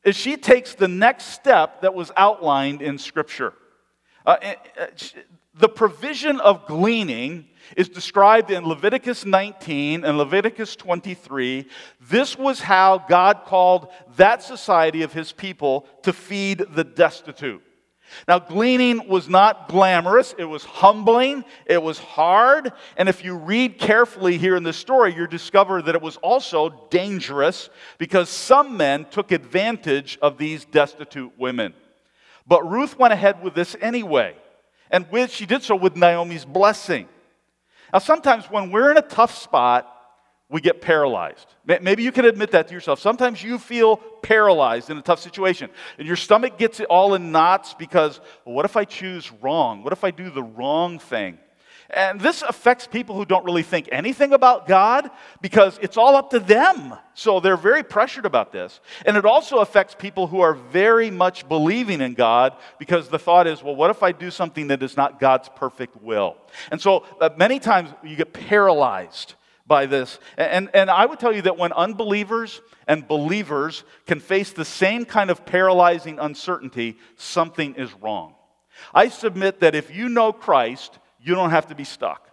is 0.03 0.15
she 0.15 0.37
takes 0.37 0.75
the 0.75 0.87
next 0.87 1.25
step 1.25 1.81
that 1.81 1.95
was 1.95 2.11
outlined 2.15 2.83
in 2.83 2.97
Scripture. 2.99 3.53
Uh, 4.25 4.37
eh, 4.41 4.55
the 5.59 5.69
provision 5.69 6.39
of 6.39 6.65
gleaning 6.65 7.45
is 7.75 7.89
described 7.89 8.49
in 8.49 8.65
Leviticus 8.65 9.25
19 9.25 10.05
and 10.05 10.17
Leviticus 10.17 10.75
23. 10.77 11.67
This 11.99 12.37
was 12.37 12.61
how 12.61 12.97
God 13.09 13.41
called 13.45 13.89
that 14.15 14.41
society 14.41 15.03
of 15.03 15.11
his 15.11 15.33
people 15.33 15.85
to 16.03 16.13
feed 16.13 16.63
the 16.71 16.85
destitute. 16.85 17.61
Now, 18.27 18.39
gleaning 18.39 19.07
was 19.07 19.29
not 19.29 19.67
glamorous, 19.67 20.33
it 20.37 20.45
was 20.45 20.63
humbling, 20.63 21.43
it 21.67 21.83
was 21.83 21.99
hard, 21.99 22.71
and 22.97 23.07
if 23.07 23.23
you 23.23 23.35
read 23.35 23.77
carefully 23.77 24.37
here 24.37 24.55
in 24.55 24.63
this 24.63 24.77
story, 24.77 25.13
you 25.13 25.27
discover 25.27 25.81
that 25.81 25.93
it 25.93 26.01
was 26.01 26.17
also 26.17 26.87
dangerous 26.89 27.69
because 27.99 28.29
some 28.29 28.77
men 28.77 29.05
took 29.11 29.31
advantage 29.31 30.17
of 30.23 30.39
these 30.39 30.65
destitute 30.65 31.33
women. 31.37 31.73
But 32.47 32.67
Ruth 32.67 32.97
went 32.97 33.13
ahead 33.13 33.43
with 33.43 33.53
this 33.53 33.75
anyway, 33.79 34.35
and 34.89 35.09
with, 35.11 35.31
she 35.31 35.45
did 35.45 35.63
so 35.63 35.75
with 35.75 35.95
Naomi's 35.95 36.45
blessing. 36.45 37.07
Now, 37.93 37.99
sometimes 37.99 38.45
when 38.45 38.71
we're 38.71 38.91
in 38.91 38.97
a 38.97 39.01
tough 39.01 39.37
spot, 39.37 39.95
we 40.49 40.61
get 40.61 40.81
paralyzed. 40.81 41.47
Maybe 41.65 42.01
you 42.01 42.11
can 42.11 42.25
admit 42.25 42.51
that 42.51 42.67
to 42.69 42.73
yourself. 42.73 42.99
Sometimes 42.99 43.43
you 43.43 43.59
feel 43.59 43.97
paralyzed 43.97 44.89
in 44.89 44.97
a 44.97 45.01
tough 45.01 45.19
situation, 45.19 45.69
and 45.99 46.07
your 46.07 46.15
stomach 46.15 46.57
gets 46.57 46.79
it 46.79 46.87
all 46.87 47.13
in 47.13 47.31
knots 47.31 47.75
because, 47.75 48.19
well, 48.45 48.55
what 48.55 48.65
if 48.65 48.75
I 48.75 48.85
choose 48.85 49.31
wrong? 49.43 49.83
What 49.83 49.93
if 49.93 50.03
I 50.03 50.09
do 50.09 50.31
the 50.31 50.41
wrong 50.41 50.97
thing? 50.97 51.37
And 51.91 52.21
this 52.21 52.43
affects 52.43 52.85
people 52.85 53.15
who 53.15 53.25
don't 53.25 53.43
really 53.45 53.63
think 53.63 53.89
anything 53.91 54.31
about 54.31 54.67
God 54.67 55.09
because 55.41 55.79
it's 55.81 55.97
all 55.97 56.15
up 56.15 56.29
to 56.31 56.39
them. 56.39 56.93
So 57.15 57.39
they're 57.39 57.57
very 57.57 57.83
pressured 57.83 58.25
about 58.25 58.51
this. 58.51 58.79
And 59.05 59.17
it 59.17 59.25
also 59.25 59.57
affects 59.57 59.95
people 59.95 60.27
who 60.27 60.39
are 60.41 60.53
very 60.53 61.09
much 61.09 61.47
believing 61.49 62.01
in 62.01 62.13
God 62.13 62.55
because 62.77 63.09
the 63.09 63.17
thought 63.17 63.47
is, 63.47 63.63
well, 63.63 63.75
what 63.75 63.89
if 63.89 64.03
I 64.03 64.11
do 64.11 64.29
something 64.29 64.67
that 64.67 64.83
is 64.83 64.97
not 64.97 65.19
God's 65.19 65.49
perfect 65.55 66.01
will? 66.01 66.37
And 66.71 66.79
so 66.79 67.05
uh, 67.19 67.29
many 67.37 67.59
times 67.59 67.89
you 68.03 68.15
get 68.15 68.33
paralyzed 68.33 69.33
by 69.65 69.85
this. 69.85 70.19
And, 70.37 70.69
and 70.73 70.89
I 70.89 71.05
would 71.05 71.19
tell 71.19 71.33
you 71.33 71.43
that 71.43 71.57
when 71.57 71.71
unbelievers 71.73 72.61
and 72.87 73.07
believers 73.07 73.83
can 74.05 74.19
face 74.19 74.51
the 74.51 74.65
same 74.65 75.05
kind 75.05 75.31
of 75.31 75.45
paralyzing 75.45 76.19
uncertainty, 76.19 76.97
something 77.15 77.75
is 77.75 77.93
wrong. 77.95 78.35
I 78.93 79.09
submit 79.09 79.59
that 79.61 79.75
if 79.75 79.93
you 79.93 80.09
know 80.09 80.33
Christ, 80.33 80.99
you 81.21 81.35
don't 81.35 81.51
have 81.51 81.67
to 81.67 81.75
be 81.75 81.83
stuck. 81.83 82.29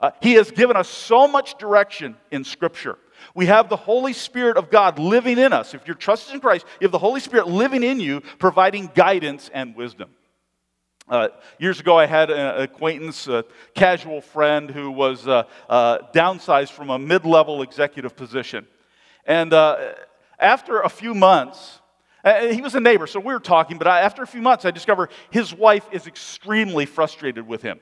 Uh, 0.00 0.10
he 0.20 0.34
has 0.34 0.50
given 0.50 0.76
us 0.76 0.88
so 0.88 1.28
much 1.28 1.56
direction 1.58 2.16
in 2.30 2.44
Scripture. 2.44 2.98
We 3.34 3.46
have 3.46 3.68
the 3.68 3.76
Holy 3.76 4.12
Spirit 4.12 4.56
of 4.56 4.70
God 4.70 4.98
living 4.98 5.38
in 5.38 5.52
us. 5.52 5.72
If 5.72 5.86
you're 5.86 5.94
trusting 5.94 6.34
in 6.34 6.40
Christ, 6.40 6.66
you 6.80 6.84
have 6.84 6.92
the 6.92 6.98
Holy 6.98 7.20
Spirit 7.20 7.46
living 7.48 7.82
in 7.82 8.00
you, 8.00 8.20
providing 8.38 8.90
guidance 8.94 9.50
and 9.54 9.76
wisdom. 9.76 10.10
Uh, 11.08 11.28
years 11.58 11.80
ago, 11.80 11.98
I 11.98 12.06
had 12.06 12.30
an 12.30 12.62
acquaintance, 12.62 13.28
a 13.28 13.44
casual 13.74 14.20
friend, 14.20 14.70
who 14.70 14.90
was 14.90 15.28
uh, 15.28 15.44
uh, 15.68 15.98
downsized 16.12 16.72
from 16.72 16.90
a 16.90 16.98
mid 16.98 17.24
level 17.24 17.62
executive 17.62 18.16
position. 18.16 18.66
And 19.26 19.52
uh, 19.52 19.94
after 20.38 20.80
a 20.80 20.88
few 20.88 21.14
months, 21.14 21.80
Uh, 22.24 22.54
he 22.56 22.62
was 22.62 22.74
a 22.74 22.80
neighbor, 22.80 23.06
so 23.06 23.20
we 23.20 23.34
were 23.34 23.46
talking, 23.56 23.78
but 23.78 23.86
I, 23.86 24.00
after 24.00 24.22
a 24.22 24.26
few 24.26 24.40
months, 24.40 24.64
I 24.64 24.72
discovered 24.72 25.10
his 25.30 25.52
wife 25.52 25.86
is 25.92 26.06
extremely 26.06 26.86
frustrated 26.86 27.46
with 27.46 27.62
him 27.62 27.78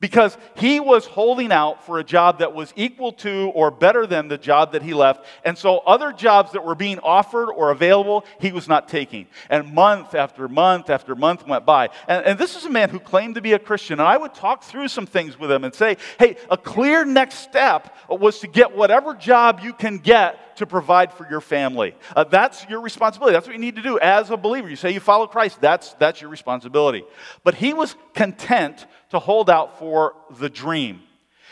because 0.00 0.36
he 0.56 0.78
was 0.78 1.06
holding 1.06 1.50
out 1.50 1.84
for 1.84 1.98
a 1.98 2.04
job 2.04 2.38
that 2.38 2.54
was 2.54 2.72
equal 2.76 3.12
to 3.12 3.50
or 3.54 3.70
better 3.70 4.06
than 4.06 4.28
the 4.28 4.38
job 4.38 4.72
that 4.72 4.82
he 4.82 4.94
left. 4.94 5.24
And 5.44 5.58
so 5.58 5.78
other 5.78 6.12
jobs 6.12 6.52
that 6.52 6.64
were 6.64 6.76
being 6.76 7.00
offered 7.00 7.50
or 7.50 7.70
available, 7.70 8.24
he 8.40 8.52
was 8.52 8.68
not 8.68 8.88
taking. 8.88 9.26
And 9.50 9.72
month 9.74 10.14
after 10.14 10.48
month 10.48 10.88
after 10.88 11.16
month 11.16 11.46
went 11.46 11.66
by. 11.66 11.90
And, 12.06 12.24
and 12.24 12.38
this 12.38 12.56
is 12.56 12.64
a 12.64 12.70
man 12.70 12.90
who 12.90 13.00
claimed 13.00 13.34
to 13.34 13.40
be 13.40 13.54
a 13.54 13.58
Christian. 13.58 13.98
And 13.98 14.08
I 14.08 14.16
would 14.16 14.34
talk 14.34 14.62
through 14.62 14.88
some 14.88 15.06
things 15.06 15.38
with 15.38 15.50
him 15.50 15.64
and 15.64 15.74
say, 15.74 15.96
hey, 16.18 16.36
a 16.50 16.56
clear 16.56 17.04
next 17.04 17.38
step 17.38 17.96
was 18.08 18.38
to 18.40 18.46
get 18.46 18.76
whatever 18.76 19.14
job 19.14 19.60
you 19.62 19.72
can 19.72 19.98
get 19.98 20.38
to 20.58 20.66
provide 20.66 21.12
for 21.12 21.28
your 21.28 21.40
family. 21.40 21.94
Uh, 22.14 22.24
that's 22.24 22.68
your 22.68 22.80
responsibility. 22.80 23.34
That's 23.34 23.46
what 23.46 23.54
you 23.54 23.60
need 23.60 23.76
to 23.76 23.82
do 23.82 23.98
as 23.98 24.30
a 24.30 24.36
believer. 24.36 24.68
You 24.68 24.76
say 24.76 24.92
you 24.92 25.00
follow 25.00 25.26
Christ, 25.26 25.60
that's, 25.60 25.94
that's 25.94 26.20
your 26.20 26.30
responsibility. 26.30 27.04
But 27.42 27.54
he 27.54 27.74
was 27.74 27.96
content 28.14 28.86
to 29.10 29.18
hold 29.18 29.50
out 29.50 29.78
for 29.78 30.14
the 30.38 30.48
dream. 30.48 31.02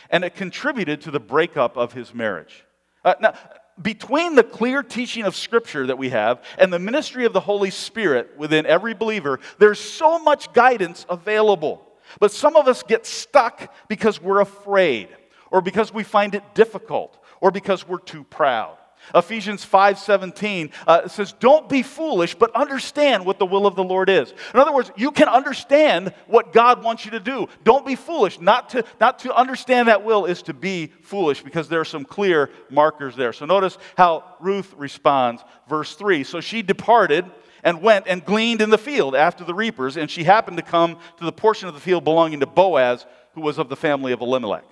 And 0.09 0.23
it 0.23 0.35
contributed 0.35 1.01
to 1.01 1.11
the 1.11 1.19
breakup 1.19 1.75
of 1.75 1.91
his 1.91 2.13
marriage. 2.13 2.63
Uh, 3.03 3.15
now, 3.19 3.33
between 3.81 4.35
the 4.35 4.43
clear 4.43 4.81
teaching 4.81 5.23
of 5.23 5.35
Scripture 5.35 5.87
that 5.87 5.97
we 5.97 6.09
have 6.09 6.43
and 6.57 6.71
the 6.73 6.79
ministry 6.79 7.25
of 7.25 7.33
the 7.33 7.39
Holy 7.39 7.69
Spirit 7.69 8.37
within 8.37 8.65
every 8.65 8.93
believer, 8.93 9.39
there's 9.59 9.79
so 9.79 10.17
much 10.19 10.51
guidance 10.53 11.05
available. 11.09 11.85
But 12.19 12.31
some 12.31 12.55
of 12.55 12.67
us 12.67 12.83
get 12.83 13.05
stuck 13.05 13.73
because 13.87 14.21
we're 14.21 14.39
afraid, 14.39 15.09
or 15.51 15.61
because 15.61 15.93
we 15.93 16.03
find 16.03 16.35
it 16.35 16.43
difficult, 16.55 17.17
or 17.41 17.51
because 17.51 17.87
we're 17.87 17.99
too 17.99 18.23
proud. 18.23 18.77
Ephesians 19.15 19.65
5:17 19.65 20.71
uh, 20.85 21.07
says, 21.07 21.33
"Don't 21.33 21.69
be 21.69 21.81
foolish, 21.81 22.35
but 22.35 22.53
understand 22.55 23.25
what 23.25 23.39
the 23.39 23.45
will 23.45 23.65
of 23.65 23.75
the 23.75 23.83
Lord 23.83 24.09
is." 24.09 24.33
In 24.53 24.59
other 24.59 24.73
words, 24.73 24.91
you 24.95 25.11
can 25.11 25.27
understand 25.27 26.13
what 26.27 26.53
God 26.53 26.83
wants 26.83 27.05
you 27.05 27.11
to 27.11 27.19
do. 27.19 27.47
Don't 27.63 27.85
be 27.85 27.95
foolish. 27.95 28.39
Not 28.39 28.69
to 28.71 28.83
not 28.99 29.19
to 29.19 29.33
understand 29.33 29.87
that 29.87 30.03
will 30.03 30.25
is 30.25 30.41
to 30.43 30.53
be 30.53 30.87
foolish 31.01 31.41
because 31.41 31.69
there 31.69 31.79
are 31.79 31.85
some 31.85 32.05
clear 32.05 32.49
markers 32.69 33.15
there. 33.15 33.33
So 33.33 33.45
notice 33.45 33.77
how 33.97 34.23
Ruth 34.39 34.73
responds, 34.77 35.43
verse 35.69 35.95
3. 35.95 36.23
So 36.23 36.41
she 36.41 36.61
departed 36.61 37.25
and 37.63 37.81
went 37.81 38.07
and 38.07 38.23
gleaned 38.23 38.61
in 38.61 38.69
the 38.69 38.77
field 38.77 39.15
after 39.15 39.43
the 39.43 39.53
reapers, 39.53 39.97
and 39.97 40.09
she 40.09 40.23
happened 40.23 40.57
to 40.57 40.63
come 40.63 40.97
to 41.17 41.25
the 41.25 41.31
portion 41.31 41.67
of 41.67 41.73
the 41.73 41.81
field 41.81 42.03
belonging 42.03 42.39
to 42.39 42.45
Boaz, 42.45 43.05
who 43.33 43.41
was 43.41 43.57
of 43.57 43.69
the 43.69 43.75
family 43.75 44.11
of 44.11 44.21
Elimelech. 44.21 44.63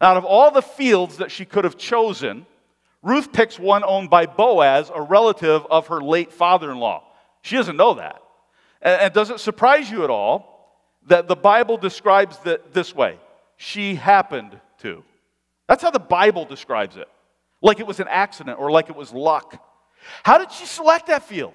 Out 0.00 0.16
of 0.16 0.24
all 0.24 0.50
the 0.50 0.62
fields 0.62 1.16
that 1.16 1.30
she 1.30 1.44
could 1.44 1.64
have 1.64 1.76
chosen, 1.76 2.46
Ruth 3.02 3.32
picks 3.32 3.58
one 3.58 3.84
owned 3.84 4.10
by 4.10 4.26
Boaz, 4.26 4.90
a 4.94 5.00
relative 5.00 5.64
of 5.70 5.86
her 5.88 6.00
late 6.00 6.32
father 6.32 6.70
in 6.70 6.78
law. 6.78 7.04
She 7.42 7.56
doesn't 7.56 7.76
know 7.76 7.94
that. 7.94 8.22
And, 8.82 9.12
does 9.12 9.30
it 9.30 9.40
surprise 9.40 9.90
you 9.90 10.04
at 10.04 10.10
all 10.10 10.84
that 11.06 11.28
the 11.28 11.36
Bible 11.36 11.76
describes 11.76 12.38
it 12.44 12.72
this 12.72 12.94
way? 12.94 13.18
She 13.56 13.94
happened 13.94 14.60
to. 14.80 15.02
That's 15.68 15.82
how 15.82 15.90
the 15.90 15.98
Bible 15.98 16.44
describes 16.44 16.96
it. 16.96 17.08
Like 17.60 17.80
it 17.80 17.86
was 17.86 18.00
an 18.00 18.08
accident 18.08 18.58
or 18.58 18.70
like 18.70 18.88
it 18.88 18.96
was 18.96 19.12
luck. 19.12 19.62
How 20.22 20.38
did 20.38 20.52
she 20.52 20.64
select 20.64 21.08
that 21.08 21.24
field? 21.24 21.54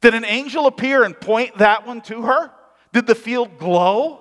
Did 0.00 0.14
an 0.14 0.24
angel 0.24 0.66
appear 0.66 1.02
and 1.02 1.18
point 1.18 1.58
that 1.58 1.86
one 1.86 2.00
to 2.02 2.22
her? 2.22 2.52
Did 2.92 3.06
the 3.06 3.14
field 3.14 3.58
glow? 3.58 4.20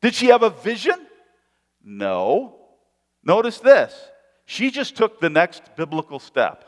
Did 0.00 0.14
she 0.14 0.26
have 0.26 0.42
a 0.42 0.50
vision? 0.50 0.94
No. 1.84 2.56
Notice 3.24 3.58
this 3.58 3.94
she 4.48 4.70
just 4.70 4.96
took 4.96 5.20
the 5.20 5.28
next 5.28 5.76
biblical 5.76 6.18
step. 6.18 6.64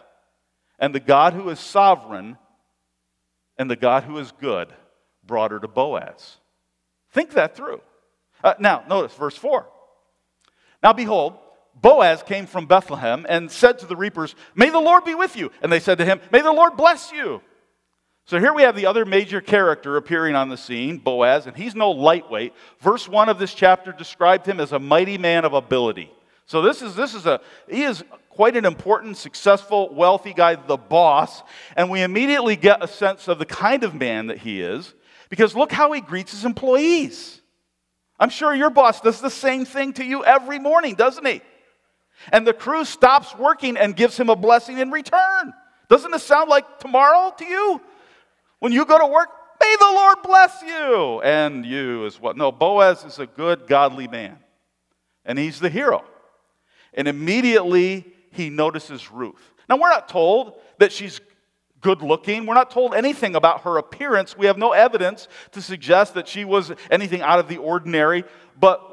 And 0.79 0.95
the 0.95 1.01
God 1.01 1.33
who 1.33 1.49
is 1.49 1.59
sovereign 1.59 2.37
and 3.57 3.71
the 3.71 3.77
God 3.77 4.05
who 4.05 4.19
is 4.19 4.33
good 4.33 4.69
brought 5.25 5.51
her 5.51 5.59
to 5.59 5.67
Boaz. 5.67 6.37
Think 7.13 7.31
that 7.31 7.57
through. 7.57 7.81
Uh, 8.45 8.53
now, 8.59 8.85
notice 8.87 9.15
verse 9.15 9.35
4. 9.35 9.67
Now, 10.83 10.93
behold, 10.93 11.39
Boaz 11.75 12.23
came 12.23 12.45
from 12.45 12.67
Bethlehem 12.67 13.25
and 13.27 13.51
said 13.51 13.79
to 13.79 13.87
the 13.87 13.97
reapers, 13.97 14.35
May 14.55 14.69
the 14.69 14.79
Lord 14.79 15.07
be 15.07 15.15
with 15.15 15.35
you. 15.35 15.51
And 15.63 15.73
they 15.73 15.81
said 15.81 15.97
to 15.99 16.05
him, 16.05 16.21
May 16.31 16.43
the 16.43 16.53
Lord 16.53 16.77
bless 16.77 17.11
you. 17.13 17.41
So 18.27 18.39
here 18.39 18.53
we 18.53 18.61
have 18.61 18.77
the 18.77 18.87
other 18.87 19.07
major 19.07 19.41
character 19.41 19.97
appearing 19.97 20.35
on 20.35 20.51
the 20.51 20.59
scene, 20.59 20.99
Boaz, 20.99 21.47
and 21.47 21.57
he's 21.57 21.75
no 21.75 21.93
lightweight. 21.93 22.53
Verse 22.81 23.09
1 23.09 23.31
of 23.31 23.39
this 23.39 23.55
chapter 23.55 23.91
described 23.91 24.45
him 24.45 24.61
as 24.61 24.73
a 24.73 24.79
mighty 24.79 25.17
man 25.17 25.47
of 25.47 25.55
ability. 25.55 26.13
So 26.51 26.63
this 26.63 26.83
is 26.83 26.97
this 26.97 27.15
is 27.15 27.27
a 27.27 27.41
he 27.69 27.85
is 27.85 28.03
quite 28.29 28.57
an 28.57 28.65
important, 28.65 29.17
successful, 29.17 29.95
wealthy 29.95 30.35
guy, 30.35 30.57
the 30.57 30.77
boss, 30.77 31.45
and 31.77 31.89
we 31.89 32.03
immediately 32.03 32.57
get 32.57 32.83
a 32.83 32.89
sense 32.89 33.29
of 33.29 33.39
the 33.39 33.47
kind 33.47 33.85
of 33.85 33.95
man 33.95 34.27
that 34.27 34.39
he 34.39 34.61
is 34.61 34.93
because 35.29 35.55
look 35.55 35.71
how 35.71 35.93
he 35.93 36.01
greets 36.01 36.33
his 36.33 36.45
employees. 36.45 37.41
I'm 38.19 38.31
sure 38.31 38.53
your 38.53 38.69
boss 38.69 39.01
does 39.01 39.21
the 39.21 39.31
same 39.31 39.65
thing 39.65 39.93
to 39.93 40.05
you 40.05 40.25
every 40.25 40.59
morning, 40.59 40.97
doesn't 40.97 41.25
he? 41.25 41.41
And 42.33 42.45
the 42.45 42.53
crew 42.53 42.85
stops 42.85 43.33
working 43.39 43.77
and 43.77 43.95
gives 43.95 44.19
him 44.19 44.29
a 44.29 44.35
blessing 44.35 44.79
in 44.79 44.91
return. 44.91 45.55
Doesn't 45.89 46.13
it 46.13 46.21
sound 46.21 46.51
like 46.51 46.81
tomorrow 46.81 47.33
to 47.39 47.45
you? 47.45 47.81
When 48.59 48.73
you 48.73 48.85
go 48.87 48.99
to 48.99 49.07
work, 49.07 49.29
may 49.61 49.77
the 49.79 49.87
Lord 49.87 50.19
bless 50.25 50.63
you. 50.63 51.21
And 51.23 51.65
you 51.65 52.07
as 52.07 52.21
well. 52.21 52.35
No, 52.35 52.51
Boaz 52.51 53.05
is 53.05 53.21
a 53.21 53.27
good, 53.29 53.69
godly 53.69 54.09
man. 54.09 54.37
And 55.25 55.39
he's 55.39 55.61
the 55.61 55.71
hero. 55.71 56.03
And 56.95 57.09
immediately 57.09 58.07
he 58.31 58.51
notices 58.51 59.11
Ruth. 59.11 59.53
Now, 59.69 59.77
we're 59.77 59.91
not 59.91 60.09
told 60.09 60.55
that 60.79 60.93
she's 60.93 61.21
good 61.81 62.03
looking. 62.03 62.47
We're 62.47 62.55
not 62.55 62.71
told 62.71 62.95
anything 62.95 63.35
about 63.35 63.63
her 63.63 63.79
appearance. 63.79 64.37
We 64.37 64.47
have 64.47 64.59
no 64.59 64.73
evidence 64.73 65.29
to 65.53 65.63
suggest 65.63 66.15
that 66.15 66.29
she 66.29 66.45
was 66.45 66.73
anything 66.91 67.23
out 67.23 67.39
of 67.39 67.49
the 67.49 67.59
ordinary. 67.59 68.25
But 68.59 68.87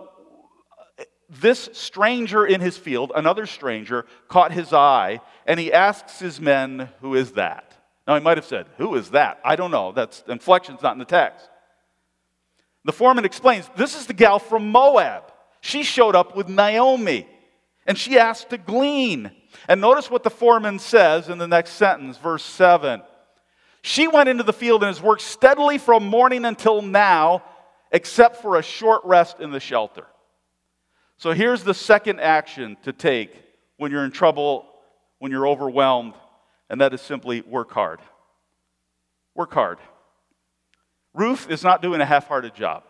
this 1.29 1.69
stranger 1.73 2.45
in 2.45 2.61
his 2.61 2.77
field, 2.77 3.11
another 3.15 3.45
stranger, 3.45 4.05
caught 4.27 4.51
his 4.51 4.71
eye 4.71 5.19
and 5.45 5.59
he 5.59 5.73
asks 5.73 6.19
his 6.19 6.39
men, 6.39 6.89
Who 7.01 7.15
is 7.15 7.33
that? 7.33 7.73
Now, 8.07 8.15
he 8.15 8.21
might 8.21 8.37
have 8.37 8.45
said, 8.45 8.67
Who 8.77 8.95
is 8.95 9.11
that? 9.11 9.39
I 9.43 9.55
don't 9.55 9.71
know. 9.71 9.91
That's 9.91 10.23
inflection's 10.27 10.81
not 10.81 10.93
in 10.93 10.99
the 10.99 11.05
text. 11.05 11.49
The 12.85 12.93
foreman 12.93 13.25
explains, 13.25 13.69
This 13.75 13.99
is 13.99 14.07
the 14.07 14.13
gal 14.13 14.39
from 14.39 14.71
Moab. 14.71 15.33
She 15.59 15.83
showed 15.83 16.15
up 16.15 16.35
with 16.35 16.47
Naomi 16.47 17.27
and 17.87 17.97
she 17.97 18.19
asked 18.19 18.49
to 18.49 18.57
glean. 18.57 19.31
And 19.67 19.81
notice 19.81 20.11
what 20.11 20.23
the 20.23 20.29
foreman 20.29 20.77
says 20.77 21.29
in 21.29 21.37
the 21.37 21.47
next 21.47 21.71
sentence, 21.71 22.17
verse 22.17 22.43
7. 22.43 23.01
She 23.81 24.07
went 24.07 24.27
into 24.27 24.43
the 24.43 24.53
field 24.53 24.83
and 24.83 24.89
has 24.89 25.01
worked 25.01 25.21
steadily 25.21 25.77
from 25.77 26.05
morning 26.05 26.43
until 26.43 26.81
now, 26.81 27.43
except 27.91 28.41
for 28.41 28.57
a 28.57 28.61
short 28.61 29.03
rest 29.05 29.39
in 29.39 29.51
the 29.51 29.61
shelter. 29.61 30.05
So 31.15 31.31
here's 31.31 31.63
the 31.63 31.73
second 31.73 32.19
action 32.19 32.77
to 32.83 32.91
take 32.91 33.31
when 33.77 33.91
you're 33.91 34.05
in 34.05 34.11
trouble, 34.11 34.67
when 35.19 35.31
you're 35.31 35.47
overwhelmed, 35.47 36.13
and 36.69 36.81
that 36.81 36.93
is 36.93 37.01
simply 37.01 37.41
work 37.41 37.71
hard. 37.71 37.99
Work 39.33 39.53
hard. 39.53 39.79
Ruth 41.13 41.49
is 41.49 41.63
not 41.63 41.81
doing 41.81 42.01
a 42.01 42.05
half 42.05 42.27
hearted 42.27 42.53
job. 42.53 42.83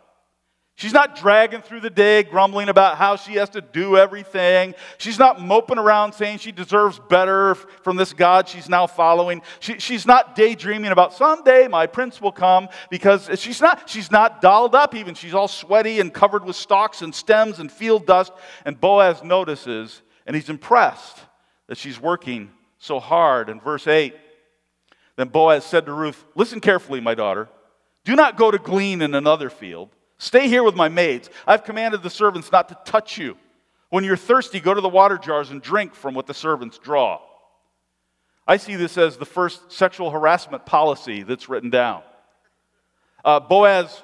She's 0.78 0.94
not 0.94 1.16
dragging 1.16 1.64
through 1.64 1.80
the 1.80 1.90
day 1.90 2.22
grumbling 2.22 2.70
about 2.70 2.98
how 2.98 3.16
she 3.16 3.34
has 3.38 3.50
to 3.50 3.62
do 3.62 3.98
everything. 3.98 4.76
She's 5.00 5.18
not 5.18 5.42
moping 5.42 5.80
around 5.80 6.14
saying 6.14 6.38
she 6.38 6.52
deserves 6.52 7.00
better 7.10 7.56
from 7.56 7.98
this 7.98 8.14
God 8.14 8.48
she's 8.48 8.70
now 8.70 8.86
following. 8.86 9.42
She, 9.60 9.80
she's 9.80 10.06
not 10.06 10.36
daydreaming 10.36 10.92
about 10.92 11.16
someday 11.16 11.68
my 11.68 11.88
prince 11.88 12.22
will 12.22 12.32
come 12.32 12.70
because 12.92 13.28
she's 13.40 13.60
not, 13.60 13.90
she's 13.90 14.12
not 14.12 14.40
dolled 14.40 14.76
up 14.76 14.94
even. 14.94 15.16
She's 15.16 15.34
all 15.34 15.48
sweaty 15.48 16.00
and 16.00 16.14
covered 16.14 16.46
with 16.46 16.56
stalks 16.56 17.02
and 17.02 17.14
stems 17.14 17.58
and 17.58 17.72
field 17.72 18.06
dust. 18.06 18.32
And 18.64 18.80
Boaz 18.80 19.24
notices 19.24 20.04
and 20.28 20.36
he's 20.36 20.48
impressed 20.48 21.18
that 21.66 21.80
she's 21.80 22.00
working 22.00 22.52
so 22.78 23.00
hard. 23.00 23.50
In 23.50 23.60
verse 23.60 23.88
8, 23.88 24.16
then 25.16 25.30
Boaz 25.30 25.66
said 25.66 25.88
to 25.88 25.92
Ruth, 25.92 26.24
Listen 26.36 26.60
carefully, 26.60 27.02
my 27.02 27.16
daughter. 27.16 27.50
Do 28.04 28.16
not 28.16 28.38
go 28.38 28.52
to 28.52 28.60
glean 28.60 29.02
in 29.02 29.16
another 29.16 29.50
field. 29.50 29.90
Stay 30.20 30.48
here 30.48 30.64
with 30.64 30.76
my 30.76 30.90
maids. 30.90 31.30
I've 31.46 31.64
commanded 31.64 32.02
the 32.04 32.10
servants 32.10 32.52
not 32.52 32.70
to 32.70 32.78
touch 32.86 33.18
you. 33.18 33.38
When 33.90 34.04
you're 34.04 34.18
thirsty, 34.18 34.60
go 34.60 34.74
to 34.74 34.82
the 34.82 34.90
water 34.90 35.18
jars 35.18 35.52
and 35.52 35.62
drink 35.62 35.96
from 35.96 36.14
what 36.14 36.28
the 36.28 36.34
servants 36.34 36.78
draw. 36.78 37.22
I 38.48 38.58
see 38.58 38.76
this 38.76 38.98
as 38.98 39.18
the 39.18 39.26
first 39.26 39.72
sexual 39.72 40.10
harassment 40.10 40.66
policy 40.66 41.24
that's 41.24 41.50
written 41.50 41.70
down. 41.70 42.02
Uh, 43.24 43.40
Boaz 43.40 44.02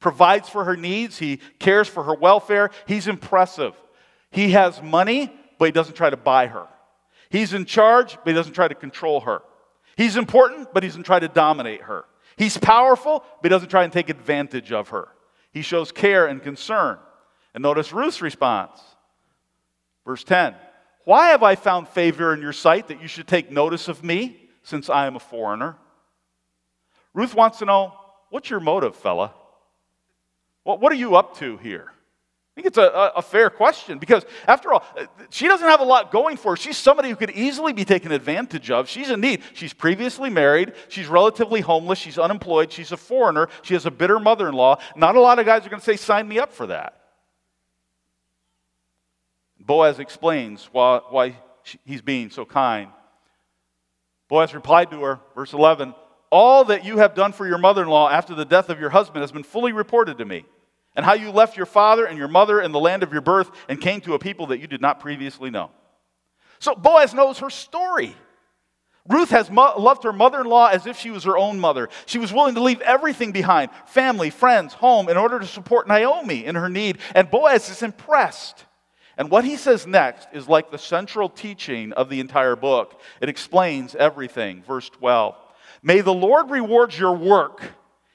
provides 0.00 0.48
for 0.48 0.64
her 0.64 0.76
needs, 0.76 1.18
he 1.18 1.40
cares 1.58 1.86
for 1.86 2.02
her 2.02 2.14
welfare. 2.14 2.70
He's 2.86 3.06
impressive. 3.06 3.74
He 4.30 4.52
has 4.52 4.82
money, 4.82 5.30
but 5.58 5.66
he 5.66 5.72
doesn't 5.72 5.94
try 5.94 6.08
to 6.08 6.16
buy 6.16 6.46
her. 6.46 6.66
He's 7.28 7.52
in 7.52 7.66
charge, 7.66 8.16
but 8.16 8.28
he 8.28 8.32
doesn't 8.32 8.54
try 8.54 8.68
to 8.68 8.74
control 8.74 9.20
her. 9.20 9.42
He's 9.96 10.16
important, 10.16 10.72
but 10.72 10.82
he 10.82 10.88
doesn't 10.88 11.02
try 11.02 11.18
to 11.18 11.28
dominate 11.28 11.82
her. 11.82 12.04
He's 12.40 12.56
powerful, 12.56 13.22
but 13.42 13.44
he 13.44 13.48
doesn't 13.50 13.68
try 13.68 13.84
and 13.84 13.92
take 13.92 14.08
advantage 14.08 14.72
of 14.72 14.88
her. 14.88 15.08
He 15.52 15.60
shows 15.60 15.92
care 15.92 16.26
and 16.26 16.42
concern. 16.42 16.98
And 17.52 17.60
notice 17.62 17.92
Ruth's 17.92 18.22
response. 18.22 18.80
Verse 20.06 20.24
10 20.24 20.54
Why 21.04 21.28
have 21.28 21.42
I 21.42 21.54
found 21.54 21.86
favor 21.88 22.32
in 22.32 22.40
your 22.40 22.54
sight 22.54 22.88
that 22.88 23.02
you 23.02 23.08
should 23.08 23.28
take 23.28 23.50
notice 23.50 23.88
of 23.88 24.02
me? 24.02 24.38
since 24.62 24.88
I 24.90 25.06
am 25.06 25.16
a 25.16 25.20
foreigner. 25.20 25.76
Ruth 27.14 27.34
wants 27.34 27.58
to 27.58 27.64
know 27.64 27.92
what's 28.30 28.50
your 28.50 28.60
motive, 28.60 28.94
fella? 28.94 29.34
What 30.62 30.92
are 30.92 30.96
you 30.96 31.16
up 31.16 31.36
to 31.38 31.56
here? 31.56 31.92
I 32.60 32.62
think 32.62 32.76
it's 32.76 32.78
a, 32.78 33.12
a, 33.16 33.22
fair 33.22 33.48
question 33.48 33.98
because, 33.98 34.26
after 34.46 34.70
all, 34.70 34.84
she 35.30 35.48
doesn't 35.48 35.66
have 35.66 35.80
a 35.80 35.84
lot 35.84 36.12
going 36.12 36.36
for 36.36 36.52
her. 36.52 36.56
She's 36.56 36.76
somebody 36.76 37.08
who 37.08 37.16
could 37.16 37.30
easily 37.30 37.72
be 37.72 37.86
taken 37.86 38.12
advantage 38.12 38.70
of. 38.70 38.86
She's 38.86 39.08
in 39.08 39.22
need. 39.22 39.40
She's 39.54 39.72
previously 39.72 40.28
married. 40.28 40.74
She's 40.88 41.06
relatively 41.06 41.62
homeless. 41.62 41.98
She's 41.98 42.18
unemployed. 42.18 42.70
She's 42.70 42.92
a 42.92 42.98
foreigner. 42.98 43.48
She 43.62 43.72
has 43.72 43.86
a 43.86 43.90
bitter 43.90 44.20
mother 44.20 44.46
in 44.46 44.52
law. 44.52 44.78
Not 44.94 45.16
a 45.16 45.20
lot 45.22 45.38
of 45.38 45.46
guys 45.46 45.64
are 45.64 45.70
going 45.70 45.80
to 45.80 45.84
say, 45.86 45.96
Sign 45.96 46.28
me 46.28 46.38
up 46.38 46.52
for 46.52 46.66
that. 46.66 47.00
Boaz 49.58 49.98
explains 49.98 50.68
why, 50.70 51.00
why 51.08 51.38
he's 51.86 52.02
being 52.02 52.28
so 52.28 52.44
kind. 52.44 52.90
Boaz 54.28 54.52
replied 54.52 54.90
to 54.90 55.00
her, 55.00 55.20
verse 55.34 55.54
11 55.54 55.94
All 56.30 56.64
that 56.64 56.84
you 56.84 56.98
have 56.98 57.14
done 57.14 57.32
for 57.32 57.46
your 57.46 57.56
mother 57.56 57.84
in 57.84 57.88
law 57.88 58.10
after 58.10 58.34
the 58.34 58.44
death 58.44 58.68
of 58.68 58.78
your 58.78 58.90
husband 58.90 59.22
has 59.22 59.32
been 59.32 59.44
fully 59.44 59.72
reported 59.72 60.18
to 60.18 60.26
me 60.26 60.44
and 60.96 61.04
how 61.04 61.14
you 61.14 61.30
left 61.30 61.56
your 61.56 61.66
father 61.66 62.04
and 62.04 62.18
your 62.18 62.28
mother 62.28 62.60
in 62.60 62.72
the 62.72 62.80
land 62.80 63.02
of 63.02 63.12
your 63.12 63.22
birth 63.22 63.50
and 63.68 63.80
came 63.80 64.00
to 64.02 64.14
a 64.14 64.18
people 64.18 64.48
that 64.48 64.60
you 64.60 64.66
did 64.66 64.80
not 64.80 65.00
previously 65.00 65.50
know. 65.50 65.70
So 66.58 66.74
Boaz 66.74 67.14
knows 67.14 67.38
her 67.38 67.50
story. 67.50 68.14
Ruth 69.08 69.30
has 69.30 69.50
mo- 69.50 69.78
loved 69.78 70.04
her 70.04 70.12
mother 70.12 70.40
in 70.40 70.46
law 70.46 70.66
as 70.66 70.86
if 70.86 70.98
she 70.98 71.10
was 71.10 71.24
her 71.24 71.38
own 71.38 71.58
mother. 71.58 71.88
She 72.06 72.18
was 72.18 72.32
willing 72.32 72.54
to 72.56 72.62
leave 72.62 72.80
everything 72.82 73.32
behind 73.32 73.70
family, 73.86 74.30
friends, 74.30 74.74
home 74.74 75.08
in 75.08 75.16
order 75.16 75.38
to 75.38 75.46
support 75.46 75.88
Naomi 75.88 76.44
in 76.44 76.54
her 76.54 76.68
need. 76.68 76.98
And 77.14 77.30
Boaz 77.30 77.70
is 77.70 77.82
impressed. 77.82 78.66
And 79.16 79.30
what 79.30 79.44
he 79.44 79.56
says 79.56 79.86
next 79.86 80.28
is 80.32 80.48
like 80.48 80.70
the 80.70 80.78
central 80.78 81.28
teaching 81.28 81.92
of 81.92 82.08
the 82.08 82.20
entire 82.20 82.56
book. 82.56 83.00
It 83.20 83.28
explains 83.28 83.94
everything. 83.94 84.62
Verse 84.62 84.88
12 84.90 85.34
May 85.82 86.02
the 86.02 86.14
Lord 86.14 86.50
reward 86.50 86.96
your 86.96 87.16
work 87.16 87.62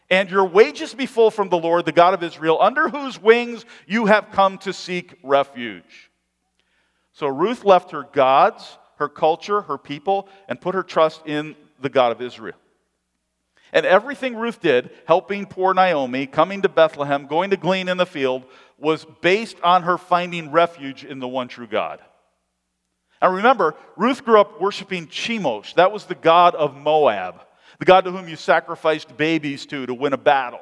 and 0.10 0.30
your 0.30 0.46
wages 0.46 0.94
be 0.94 1.06
full 1.06 1.32
from 1.32 1.50
the 1.50 1.58
Lord, 1.58 1.86
the 1.86 1.92
God 1.92 2.14
of 2.14 2.24
Israel, 2.24 2.58
under 2.62 2.90
whose 2.90 3.20
wings 3.20 3.66
you 3.88 4.06
have 4.06 4.32
come 4.32 4.58
to 4.60 4.74
seek 4.74 5.16
refuge. 5.24 6.12
So 7.14 7.28
Ruth 7.28 7.64
left 7.64 7.92
her 7.92 8.04
gods, 8.04 8.78
her 8.98 9.10
culture, 9.10 9.62
her 9.62 9.78
people, 9.78 10.28
and 10.48 10.62
put 10.62 10.76
her 10.76 10.84
trust 10.84 11.26
in 11.26 11.56
the 11.82 11.90
God 11.90 12.12
of 12.12 12.22
Israel. 12.22 12.56
And 13.74 13.86
everything 13.86 14.36
Ruth 14.36 14.62
did, 14.62 14.92
helping 15.06 15.46
poor 15.46 15.74
Naomi, 15.74 16.28
coming 16.28 16.62
to 16.62 16.70
Bethlehem, 16.70 17.26
going 17.26 17.50
to 17.50 17.58
glean 17.58 17.90
in 17.90 17.98
the 17.98 18.06
field, 18.06 18.46
was 18.78 19.06
based 19.22 19.58
on 19.62 19.84
her 19.84 19.98
finding 19.98 20.52
refuge 20.52 21.04
in 21.04 21.20
the 21.20 21.28
one 21.28 21.48
true 21.48 21.68
God. 21.68 22.00
And 23.22 23.36
remember, 23.36 23.76
Ruth 23.98 24.24
grew 24.24 24.40
up 24.40 24.62
worshiping 24.62 25.08
Chemosh. 25.08 25.74
That 25.76 25.92
was 25.92 26.06
the 26.06 26.16
god 26.16 26.54
of 26.56 26.76
Moab 26.76 27.42
the 27.80 27.86
God 27.86 28.06
to 28.06 28.12
whom 28.12 28.28
you 28.28 28.36
sacrificed 28.36 29.16
babies 29.18 29.66
to 29.68 29.86
to 29.86 29.94
win 29.94 30.14
a 30.14 30.18
battle, 30.18 30.62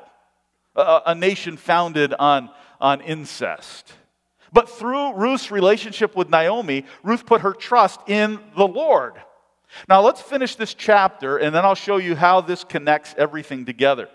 a, 0.75 1.01
a 1.08 1.15
nation 1.15 1.58
founded 1.58 2.13
on, 2.13 2.50
on 2.79 3.01
incest. 3.01 3.93
But 4.51 4.70
through 4.70 5.15
Ruth's 5.15 5.50
relationship 5.50 6.15
with 6.15 6.29
Naomi, 6.29 6.86
Ruth 7.01 7.25
put 7.25 7.41
her 7.41 7.53
trust 7.53 8.00
in 8.08 8.39
the 8.55 8.67
Lord. 8.67 9.15
Now 9.89 10.01
let's 10.01 10.22
finish 10.22 10.55
this 10.55 10.74
chapter, 10.75 11.38
and 11.38 11.53
then 11.53 11.65
I'll 11.65 11.75
show 11.75 11.98
you 11.98 12.15
how 12.15 12.41
this 12.41 12.63
connects 12.63 13.15
everything 13.17 13.65
together. 13.65 14.10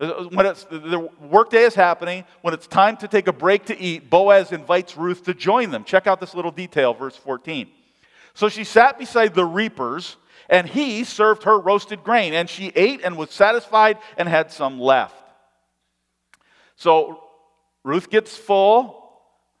Uh, 0.00 0.04
uh, 0.04 0.24
when 0.30 0.46
it's, 0.46 0.64
the 0.64 1.10
workday 1.20 1.64
is 1.64 1.74
happening, 1.74 2.24
when 2.40 2.54
it's 2.54 2.66
time 2.66 2.96
to 2.96 3.08
take 3.08 3.28
a 3.28 3.32
break 3.32 3.66
to 3.66 3.78
eat, 3.78 4.08
Boaz 4.08 4.50
invites 4.50 4.96
Ruth 4.96 5.24
to 5.24 5.34
join 5.34 5.70
them. 5.70 5.84
Check 5.84 6.06
out 6.06 6.20
this 6.20 6.34
little 6.34 6.50
detail, 6.50 6.94
verse 6.94 7.16
14. 7.16 7.68
So 8.32 8.48
she 8.48 8.64
sat 8.64 8.98
beside 8.98 9.34
the 9.34 9.44
reapers 9.44 10.16
and 10.50 10.68
he 10.68 11.04
served 11.04 11.44
her 11.44 11.58
roasted 11.58 12.02
grain, 12.02 12.34
and 12.34 12.50
she 12.50 12.72
ate 12.74 13.00
and 13.02 13.16
was 13.16 13.30
satisfied 13.30 13.98
and 14.18 14.28
had 14.28 14.50
some 14.50 14.78
left. 14.78 15.14
So 16.74 17.22
Ruth 17.84 18.10
gets 18.10 18.36
full. 18.36 18.96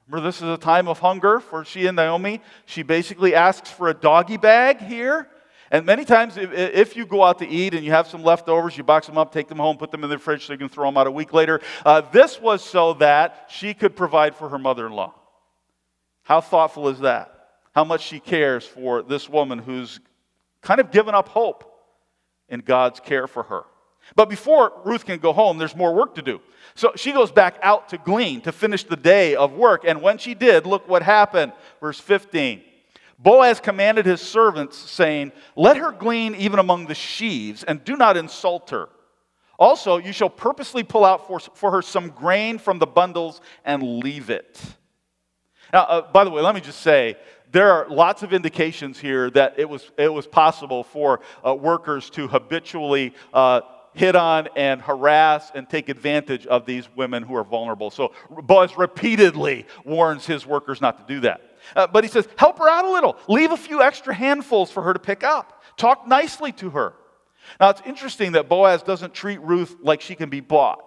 Remember, 0.08 0.28
this 0.28 0.38
is 0.38 0.48
a 0.48 0.58
time 0.58 0.88
of 0.88 0.98
hunger 0.98 1.38
for 1.38 1.64
she 1.64 1.86
and 1.86 1.94
Naomi. 1.94 2.42
She 2.66 2.82
basically 2.82 3.34
asks 3.34 3.70
for 3.70 3.88
a 3.88 3.94
doggy 3.94 4.36
bag 4.36 4.80
here. 4.80 5.28
And 5.70 5.86
many 5.86 6.04
times, 6.04 6.36
if, 6.36 6.96
you 6.96 7.06
go 7.06 7.22
out 7.22 7.38
to 7.38 7.48
eat 7.48 7.74
and 7.74 7.84
you 7.84 7.92
have 7.92 8.08
some 8.08 8.24
leftovers, 8.24 8.76
you 8.76 8.82
box 8.82 9.06
them 9.06 9.16
up, 9.16 9.32
take 9.32 9.46
them 9.46 9.58
home, 9.58 9.76
put 9.76 9.92
them 9.92 10.02
in 10.02 10.10
the 10.10 10.18
fridge 10.18 10.44
so 10.44 10.52
you 10.52 10.58
can 10.58 10.68
throw 10.68 10.88
them 10.88 10.96
out 10.96 11.06
a 11.06 11.12
week 11.12 11.32
later. 11.32 11.60
Uh, 11.86 12.00
this 12.00 12.40
was 12.40 12.64
so 12.64 12.94
that 12.94 13.46
she 13.48 13.72
could 13.72 13.94
provide 13.94 14.34
for 14.34 14.48
her 14.48 14.58
mother 14.58 14.84
in 14.88 14.92
law. 14.92 15.14
How 16.24 16.40
thoughtful 16.40 16.88
is 16.88 16.98
that? 17.00 17.32
How 17.72 17.84
much 17.84 18.02
she 18.02 18.18
cares 18.18 18.66
for 18.66 19.02
this 19.02 19.28
woman 19.28 19.60
who's 19.60 20.00
kind 20.62 20.80
of 20.80 20.90
given 20.90 21.14
up 21.14 21.28
hope 21.28 21.64
in 22.48 22.60
God's 22.60 23.00
care 23.00 23.26
for 23.26 23.42
her. 23.44 23.62
But 24.16 24.28
before 24.28 24.72
Ruth 24.84 25.04
can 25.04 25.18
go 25.18 25.32
home, 25.32 25.58
there's 25.58 25.76
more 25.76 25.94
work 25.94 26.16
to 26.16 26.22
do. 26.22 26.40
So 26.74 26.92
she 26.96 27.12
goes 27.12 27.30
back 27.30 27.58
out 27.62 27.90
to 27.90 27.98
glean 27.98 28.40
to 28.42 28.52
finish 28.52 28.84
the 28.84 28.96
day 28.96 29.36
of 29.36 29.52
work. 29.52 29.84
And 29.86 30.02
when 30.02 30.18
she 30.18 30.34
did, 30.34 30.66
look 30.66 30.88
what 30.88 31.02
happened. 31.02 31.52
Verse 31.80 32.00
15. 32.00 32.62
Boaz 33.18 33.60
commanded 33.60 34.06
his 34.06 34.20
servants, 34.20 34.78
saying, 34.78 35.32
Let 35.54 35.76
her 35.76 35.92
glean 35.92 36.34
even 36.36 36.58
among 36.58 36.86
the 36.86 36.94
sheaves, 36.94 37.62
and 37.62 37.84
do 37.84 37.96
not 37.96 38.16
insult 38.16 38.70
her. 38.70 38.88
Also, 39.58 39.98
you 39.98 40.12
shall 40.12 40.30
purposely 40.30 40.82
pull 40.82 41.04
out 41.04 41.26
for, 41.26 41.38
for 41.38 41.70
her 41.70 41.82
some 41.82 42.08
grain 42.08 42.56
from 42.58 42.78
the 42.78 42.86
bundles 42.86 43.42
and 43.62 44.00
leave 44.00 44.30
it. 44.30 44.58
Now, 45.70 45.82
uh, 45.82 46.12
by 46.12 46.24
the 46.24 46.30
way, 46.30 46.40
let 46.40 46.54
me 46.54 46.62
just 46.62 46.80
say 46.80 47.16
there 47.52 47.72
are 47.72 47.88
lots 47.88 48.22
of 48.22 48.32
indications 48.32 48.98
here 48.98 49.30
that 49.30 49.54
it 49.58 49.68
was, 49.68 49.90
it 49.98 50.12
was 50.12 50.26
possible 50.26 50.84
for 50.84 51.20
uh, 51.46 51.54
workers 51.54 52.10
to 52.10 52.28
habitually 52.28 53.14
uh, 53.32 53.60
hit 53.92 54.14
on 54.14 54.48
and 54.56 54.80
harass 54.80 55.50
and 55.54 55.68
take 55.68 55.88
advantage 55.88 56.46
of 56.46 56.64
these 56.64 56.88
women 56.94 57.22
who 57.22 57.34
are 57.34 57.44
vulnerable. 57.44 57.90
So 57.90 58.12
Boaz 58.30 58.76
repeatedly 58.76 59.66
warns 59.84 60.26
his 60.26 60.46
workers 60.46 60.80
not 60.80 60.98
to 60.98 61.14
do 61.14 61.20
that. 61.20 61.40
Uh, 61.74 61.86
but 61.86 62.04
he 62.04 62.10
says, 62.10 62.28
help 62.36 62.58
her 62.58 62.68
out 62.68 62.84
a 62.84 62.90
little. 62.90 63.16
Leave 63.28 63.52
a 63.52 63.56
few 63.56 63.82
extra 63.82 64.14
handfuls 64.14 64.70
for 64.70 64.82
her 64.82 64.92
to 64.92 65.00
pick 65.00 65.24
up. 65.24 65.62
Talk 65.76 66.06
nicely 66.06 66.52
to 66.52 66.70
her. 66.70 66.94
Now, 67.58 67.70
it's 67.70 67.82
interesting 67.84 68.32
that 68.32 68.48
Boaz 68.48 68.82
doesn't 68.82 69.12
treat 69.12 69.40
Ruth 69.40 69.76
like 69.82 70.00
she 70.00 70.14
can 70.14 70.30
be 70.30 70.40
bought. 70.40 70.82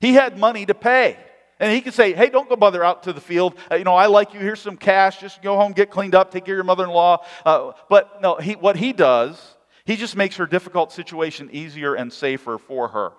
He 0.00 0.14
had 0.14 0.38
money 0.38 0.64
to 0.66 0.74
pay. 0.74 1.16
And 1.62 1.70
he 1.70 1.80
can 1.80 1.92
say, 1.92 2.12
hey, 2.12 2.28
don't 2.28 2.48
go 2.48 2.56
bother 2.56 2.82
out 2.82 3.04
to 3.04 3.12
the 3.12 3.20
field. 3.20 3.54
Uh, 3.70 3.76
you 3.76 3.84
know, 3.84 3.94
I 3.94 4.06
like 4.06 4.34
you. 4.34 4.40
Here's 4.40 4.60
some 4.60 4.76
cash. 4.76 5.20
Just 5.20 5.40
go 5.42 5.54
home, 5.54 5.70
get 5.70 5.92
cleaned 5.92 6.12
up, 6.12 6.32
take 6.32 6.44
care 6.44 6.54
of 6.54 6.56
your 6.56 6.64
mother 6.64 6.82
in 6.82 6.90
law. 6.90 7.24
Uh, 7.46 7.70
but 7.88 8.20
no, 8.20 8.34
he, 8.34 8.56
what 8.56 8.74
he 8.74 8.92
does, 8.92 9.40
he 9.84 9.94
just 9.94 10.16
makes 10.16 10.34
her 10.36 10.46
difficult 10.46 10.90
situation 10.90 11.48
easier 11.52 11.94
and 11.94 12.12
safer 12.12 12.58
for 12.58 12.88
her. 12.88 13.12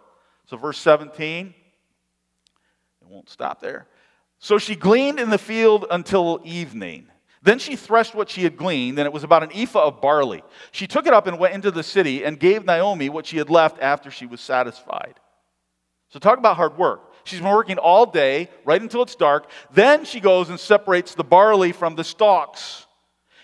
So, 0.47 0.58
verse 0.58 0.77
17, 0.79 1.53
it 3.01 3.08
won't 3.08 3.29
stop 3.29 3.62
there. 3.62 3.88
So 4.39 4.58
she 4.58 4.75
gleaned 4.75 5.21
in 5.21 5.29
the 5.29 5.38
field 5.38 5.86
until 5.89 6.41
evening. 6.43 7.08
Then 7.43 7.60
she 7.60 7.77
threshed 7.77 8.13
what 8.13 8.29
she 8.29 8.43
had 8.43 8.58
gleaned, 8.58 8.99
and 8.99 9.06
it 9.06 9.13
was 9.13 9.23
about 9.23 9.43
an 9.43 9.51
ephah 9.56 9.88
of 9.88 10.01
barley. 10.01 10.43
She 10.73 10.86
took 10.86 11.08
it 11.08 11.13
up 11.13 11.27
and 11.27 11.39
went 11.39 11.53
into 11.53 11.71
the 11.71 11.82
city 11.82 12.25
and 12.25 12.38
gave 12.38 12.65
Naomi 12.65 13.08
what 13.08 13.25
she 13.25 13.38
had 13.38 13.49
left 13.49 13.82
after 13.82 14.12
she 14.12 14.25
was 14.25 14.41
satisfied. 14.41 15.17
So, 16.10 16.19
talk 16.19 16.39
about 16.39 16.58
hard 16.58 16.77
work. 16.77 17.12
She's 17.24 17.40
been 17.40 17.50
working 17.50 17.78
all 17.78 18.06
day, 18.06 18.50
right 18.66 18.82
until 18.82 19.02
it's 19.02 19.16
dark. 19.16 19.50
Then 19.72 20.06
she 20.06 20.20
goes 20.20 20.50
and 20.50 20.60
separates 20.60 21.16
the 21.16 21.24
barley 21.24 21.72
from 21.72 21.96
the 21.96 22.04
stalks 22.04 22.86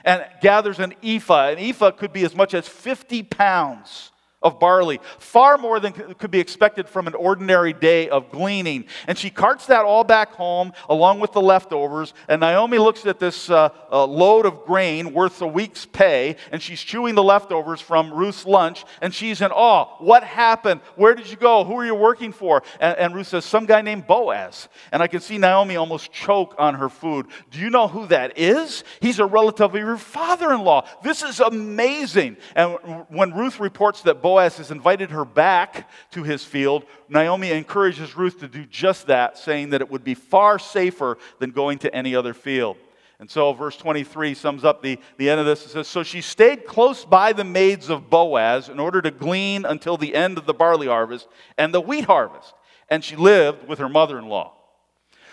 and 0.03 0.25
gathers 0.41 0.79
an 0.79 0.93
ephah. 1.03 1.49
An 1.49 1.59
ephah 1.59 1.91
could 1.91 2.13
be 2.13 2.25
as 2.25 2.35
much 2.35 2.53
as 2.53 2.67
50 2.67 3.23
pounds 3.23 4.11
of 4.41 4.59
barley, 4.59 5.01
far 5.17 5.57
more 5.57 5.79
than 5.81 5.91
could 5.91 6.31
be 6.31 6.39
expected 6.39 6.87
from 6.87 7.07
an 7.07 7.13
ordinary 7.13 7.73
day 7.73 8.07
of 8.07 8.31
gleaning. 8.31 8.85
And 9.07 9.17
she 9.17 9.29
carts 9.29 9.65
that 9.65 9.83
all 9.83 10.05
back 10.05 10.31
home 10.31 10.71
along 10.87 11.19
with 11.19 11.33
the 11.33 11.41
leftovers. 11.41 12.13
And 12.29 12.39
Naomi 12.39 12.77
looks 12.77 13.05
at 13.05 13.19
this 13.19 13.49
uh, 13.49 13.69
uh, 13.91 14.05
load 14.05 14.45
of 14.45 14.63
grain 14.65 15.11
worth 15.13 15.41
a 15.41 15.47
week's 15.47 15.85
pay, 15.85 16.37
and 16.53 16.61
she's 16.61 16.81
chewing 16.81 17.15
the 17.15 17.23
leftovers 17.23 17.81
from 17.81 18.13
Ruth's 18.13 18.45
lunch, 18.45 18.85
and 19.01 19.13
she's 19.13 19.41
in 19.41 19.51
awe. 19.51 19.97
What 19.97 20.23
happened? 20.23 20.81
Where 20.95 21.15
did 21.15 21.29
you 21.29 21.35
go? 21.35 21.65
Who 21.65 21.77
are 21.77 21.85
you 21.85 21.95
working 21.95 22.31
for? 22.31 22.63
And, 22.79 22.97
and 22.97 23.15
Ruth 23.15 23.27
says, 23.27 23.43
Some 23.43 23.65
guy 23.65 23.81
named 23.81 24.07
Boaz. 24.07 24.69
And 24.93 25.03
I 25.03 25.07
can 25.07 25.19
see 25.19 25.37
Naomi 25.37 25.75
almost 25.75 26.13
choke 26.13 26.55
on 26.57 26.75
her 26.75 26.87
food. 26.87 27.27
Do 27.51 27.59
you 27.59 27.69
know 27.69 27.89
who 27.89 28.07
that 28.07 28.37
is? 28.37 28.85
He's 29.01 29.19
a 29.19 29.25
relative 29.25 29.75
of 29.75 29.75
your 29.75 29.97
father 29.97 30.53
in 30.53 30.61
law. 30.61 30.87
This 31.03 31.23
is 31.23 31.41
amazing. 31.41 32.37
And 32.55 32.77
when 33.09 33.33
Ruth 33.33 33.59
reports 33.59 34.01
that 34.03 34.21
Boaz 34.21 34.28
Boaz 34.29 34.57
has 34.57 34.69
invited 34.69 35.09
her 35.09 35.25
back 35.25 35.89
to 36.11 36.21
his 36.21 36.43
field, 36.43 36.85
Naomi 37.07 37.49
encourages 37.49 38.15
Ruth 38.15 38.39
to 38.41 38.47
do 38.47 38.63
just 38.63 39.07
that, 39.07 39.39
saying 39.39 39.71
that 39.71 39.81
it 39.81 39.89
would 39.89 40.03
be 40.03 40.13
far 40.13 40.59
safer 40.59 41.17
than 41.39 41.49
going 41.49 41.79
to 41.79 41.95
any 41.95 42.13
other 42.15 42.35
field. 42.35 42.77
And 43.19 43.27
so, 43.27 43.53
verse 43.53 43.75
23 43.75 44.35
sums 44.35 44.63
up 44.63 44.83
the, 44.83 44.99
the 45.17 45.31
end 45.31 45.39
of 45.39 45.47
this. 45.47 45.65
It 45.65 45.69
says, 45.69 45.87
So 45.87 46.03
she 46.03 46.21
stayed 46.21 46.67
close 46.67 47.05
by 47.05 47.33
the 47.33 47.43
maids 47.43 47.89
of 47.89 48.11
Boaz 48.11 48.69
in 48.69 48.79
order 48.79 49.01
to 49.01 49.09
glean 49.09 49.65
until 49.65 49.97
the 49.97 50.13
end 50.13 50.37
of 50.37 50.45
the 50.45 50.53
barley 50.53 50.85
harvest 50.85 51.27
and 51.57 51.73
the 51.73 51.81
wheat 51.81 52.05
harvest. 52.05 52.53
And 52.87 53.03
she 53.03 53.15
lived 53.15 53.67
with 53.67 53.79
her 53.79 53.89
mother 53.89 54.19
in 54.19 54.27
law. 54.27 54.53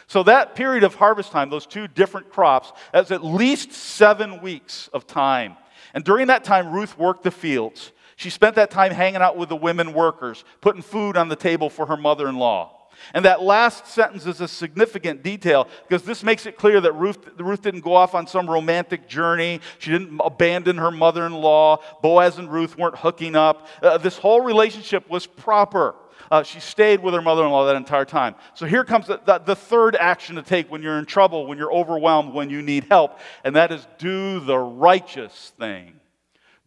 So, 0.06 0.22
that 0.22 0.54
period 0.54 0.84
of 0.84 0.94
harvest 0.94 1.32
time, 1.32 1.50
those 1.50 1.66
two 1.66 1.86
different 1.86 2.30
crops, 2.30 2.72
that's 2.94 3.10
at 3.10 3.22
least 3.22 3.72
seven 3.72 4.40
weeks 4.40 4.88
of 4.94 5.06
time 5.06 5.56
And 5.92 6.02
during 6.02 6.28
that 6.28 6.44
time, 6.44 6.72
Ruth 6.72 6.96
worked 6.98 7.24
the 7.24 7.30
fields. 7.30 7.92
She 8.16 8.30
spent 8.30 8.56
that 8.56 8.70
time 8.70 8.92
hanging 8.92 9.20
out 9.20 9.36
with 9.36 9.50
the 9.50 9.56
women 9.56 9.92
workers, 9.92 10.44
putting 10.60 10.82
food 10.82 11.16
on 11.16 11.28
the 11.28 11.36
table 11.36 11.68
for 11.68 11.86
her 11.86 11.96
mother 11.96 12.28
in 12.28 12.36
law. 12.36 12.72
And 13.14 13.24
that 13.26 13.42
last 13.42 13.86
sentence 13.86 14.24
is 14.24 14.40
a 14.40 14.48
significant 14.48 15.22
detail 15.22 15.68
because 15.86 16.02
this 16.02 16.22
makes 16.22 16.46
it 16.46 16.56
clear 16.56 16.80
that 16.80 16.92
Ruth, 16.92 17.18
Ruth 17.38 17.60
didn't 17.60 17.82
go 17.82 17.94
off 17.94 18.14
on 18.14 18.26
some 18.26 18.48
romantic 18.48 19.06
journey. 19.06 19.60
She 19.78 19.90
didn't 19.90 20.18
abandon 20.24 20.78
her 20.78 20.90
mother 20.90 21.26
in 21.26 21.32
law. 21.32 21.82
Boaz 22.02 22.38
and 22.38 22.50
Ruth 22.50 22.78
weren't 22.78 22.96
hooking 22.96 23.36
up. 23.36 23.68
Uh, 23.82 23.98
this 23.98 24.16
whole 24.16 24.40
relationship 24.40 25.08
was 25.10 25.26
proper. 25.26 25.94
Uh, 26.30 26.42
she 26.42 26.58
stayed 26.58 27.02
with 27.02 27.14
her 27.14 27.22
mother 27.22 27.44
in 27.44 27.50
law 27.50 27.66
that 27.66 27.76
entire 27.76 28.04
time. 28.04 28.34
So 28.54 28.66
here 28.66 28.82
comes 28.82 29.06
the, 29.06 29.20
the, 29.24 29.38
the 29.38 29.54
third 29.54 29.94
action 29.94 30.36
to 30.36 30.42
take 30.42 30.70
when 30.70 30.82
you're 30.82 30.98
in 30.98 31.04
trouble, 31.04 31.46
when 31.46 31.58
you're 31.58 31.72
overwhelmed, 31.72 32.32
when 32.32 32.50
you 32.50 32.62
need 32.62 32.84
help, 32.84 33.20
and 33.44 33.54
that 33.56 33.70
is 33.70 33.86
do 33.98 34.40
the 34.40 34.58
righteous 34.58 35.52
thing. 35.58 35.95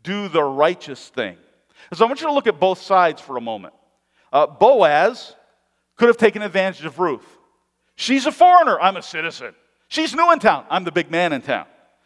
Do 0.04 0.28
the 0.28 0.44
righteous 0.44 1.10
thing. 1.10 1.38
So 1.94 2.06
I 2.06 2.08
want 2.08 2.22
you 2.22 2.28
to 2.28 2.34
look 2.34 2.48
at 2.48 2.60
both 2.60 2.82
sides 2.82 3.22
for 3.22 3.38
a 3.38 3.42
moment. 3.42 3.74
Uh, 4.32 4.48
Boaz 4.48 5.36
could 5.98 6.08
have 6.08 6.18
taken 6.18 6.42
advantage 6.42 6.86
of 6.86 7.00
Ruth. 7.00 7.26
She's 7.96 8.26
a 8.26 8.32
foreigner, 8.32 8.80
I'm 8.80 8.96
a 8.96 9.02
citizen. 9.02 9.54
She's 9.88 10.14
new 10.14 10.32
in 10.32 10.40
town, 10.40 10.66
I'm 10.70 10.84
the 10.84 10.92
big 10.92 11.12
man 11.12 11.34
in 11.34 11.42
town. 11.42 11.66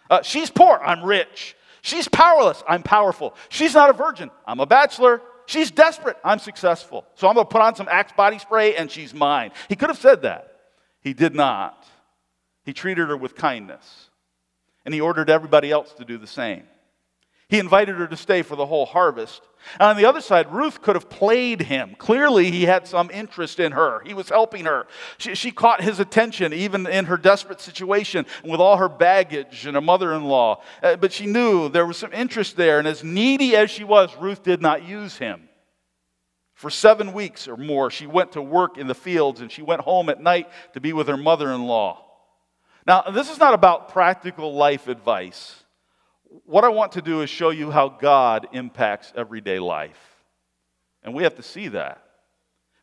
Uh, 0.09 0.21
she's 0.21 0.49
poor, 0.49 0.79
I'm 0.83 1.03
rich. 1.03 1.55
She's 1.81 2.07
powerless, 2.07 2.63
I'm 2.67 2.81
powerful. 2.81 3.35
She's 3.49 3.73
not 3.73 3.89
a 3.89 3.93
virgin, 3.93 4.31
I'm 4.47 4.59
a 4.59 4.65
bachelor. 4.65 5.21
She's 5.45 5.69
desperate, 5.71 6.17
I'm 6.23 6.39
successful. 6.39 7.05
So 7.15 7.27
I'm 7.27 7.35
going 7.35 7.45
to 7.45 7.51
put 7.51 7.61
on 7.61 7.75
some 7.75 7.89
Axe 7.89 8.13
body 8.13 8.39
spray 8.39 8.75
and 8.75 8.89
she's 8.89 9.13
mine. 9.13 9.51
He 9.67 9.75
could 9.75 9.89
have 9.89 9.97
said 9.97 10.21
that. 10.21 10.61
He 11.01 11.13
did 11.13 11.35
not. 11.35 11.85
He 12.63 12.71
treated 12.71 13.09
her 13.09 13.17
with 13.17 13.35
kindness. 13.35 14.09
And 14.85 14.93
he 14.93 15.01
ordered 15.01 15.29
everybody 15.29 15.69
else 15.69 15.91
to 15.95 16.05
do 16.05 16.17
the 16.17 16.27
same. 16.27 16.63
He 17.49 17.59
invited 17.59 17.95
her 17.97 18.07
to 18.07 18.17
stay 18.17 18.41
for 18.41 18.55
the 18.55 18.65
whole 18.65 18.85
harvest. 18.85 19.41
And 19.79 19.89
on 19.89 19.97
the 19.97 20.05
other 20.05 20.21
side, 20.21 20.51
Ruth 20.51 20.81
could 20.81 20.95
have 20.95 21.09
played 21.09 21.61
him. 21.61 21.95
Clearly, 21.97 22.51
he 22.51 22.63
had 22.63 22.87
some 22.87 23.09
interest 23.11 23.59
in 23.59 23.71
her. 23.71 24.01
He 24.05 24.13
was 24.13 24.29
helping 24.29 24.65
her. 24.65 24.87
She, 25.17 25.35
she 25.35 25.51
caught 25.51 25.81
his 25.81 25.99
attention, 25.99 26.53
even 26.53 26.85
in 26.87 27.05
her 27.05 27.17
desperate 27.17 27.61
situation, 27.61 28.25
with 28.43 28.59
all 28.59 28.77
her 28.77 28.89
baggage 28.89 29.65
and 29.65 29.77
a 29.77 29.81
mother 29.81 30.13
in 30.13 30.25
law. 30.25 30.61
Uh, 30.81 30.95
but 30.95 31.13
she 31.13 31.25
knew 31.25 31.69
there 31.69 31.85
was 31.85 31.97
some 31.97 32.13
interest 32.13 32.57
there. 32.57 32.79
And 32.79 32.87
as 32.87 33.03
needy 33.03 33.55
as 33.55 33.69
she 33.71 33.83
was, 33.83 34.15
Ruth 34.17 34.43
did 34.43 34.61
not 34.61 34.83
use 34.83 35.17
him. 35.17 35.47
For 36.53 36.69
seven 36.69 37.13
weeks 37.13 37.47
or 37.47 37.57
more, 37.57 37.89
she 37.89 38.07
went 38.07 38.33
to 38.33 38.41
work 38.41 38.77
in 38.77 38.87
the 38.87 38.95
fields 38.95 39.41
and 39.41 39.51
she 39.51 39.61
went 39.61 39.81
home 39.81 40.09
at 40.09 40.21
night 40.21 40.49
to 40.73 40.81
be 40.81 40.93
with 40.93 41.07
her 41.07 41.17
mother 41.17 41.51
in 41.51 41.65
law. 41.65 42.05
Now, 42.85 43.01
this 43.01 43.29
is 43.29 43.39
not 43.39 43.53
about 43.53 43.89
practical 43.89 44.53
life 44.53 44.87
advice 44.87 45.62
what 46.45 46.63
I 46.63 46.69
want 46.69 46.93
to 46.93 47.01
do 47.01 47.21
is 47.21 47.29
show 47.29 47.49
you 47.49 47.71
how 47.71 47.89
God 47.89 48.47
impacts 48.51 49.13
everyday 49.15 49.59
life. 49.59 49.99
And 51.03 51.13
we 51.13 51.23
have 51.23 51.35
to 51.35 51.43
see 51.43 51.67
that. 51.69 52.03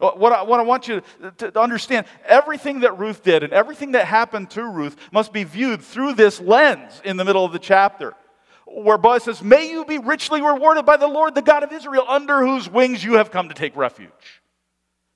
Uh, 0.00 0.12
what 0.12 0.32
I, 0.32 0.42
what 0.42 0.60
I 0.60 0.62
want 0.62 0.88
you 0.88 1.02
to, 1.38 1.50
to 1.50 1.60
understand 1.60 2.06
everything 2.24 2.80
that 2.80 2.98
Ruth 2.98 3.22
did 3.22 3.42
and 3.42 3.52
everything 3.52 3.92
that 3.92 4.06
happened 4.06 4.50
to 4.50 4.64
Ruth 4.64 4.96
must 5.12 5.32
be 5.32 5.44
viewed 5.44 5.82
through 5.82 6.14
this 6.14 6.40
lens 6.40 7.02
in 7.04 7.16
the 7.16 7.24
middle 7.24 7.44
of 7.44 7.52
the 7.52 7.58
chapter, 7.58 8.14
where 8.66 8.96
Boaz 8.96 9.24
says, 9.24 9.42
May 9.42 9.70
you 9.70 9.84
be 9.84 9.98
richly 9.98 10.40
rewarded 10.40 10.86
by 10.86 10.96
the 10.96 11.08
Lord, 11.08 11.34
the 11.34 11.42
God 11.42 11.62
of 11.62 11.72
Israel, 11.72 12.04
under 12.08 12.40
whose 12.46 12.68
wings 12.68 13.04
you 13.04 13.14
have 13.14 13.30
come 13.30 13.48
to 13.48 13.54
take 13.54 13.76
refuge. 13.76 14.42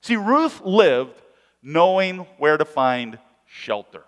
See, 0.01 0.17
Ruth 0.17 0.61
lived 0.61 1.19
knowing 1.63 2.19
where 2.37 2.57
to 2.57 2.65
find 2.65 3.17
shelter. 3.45 4.03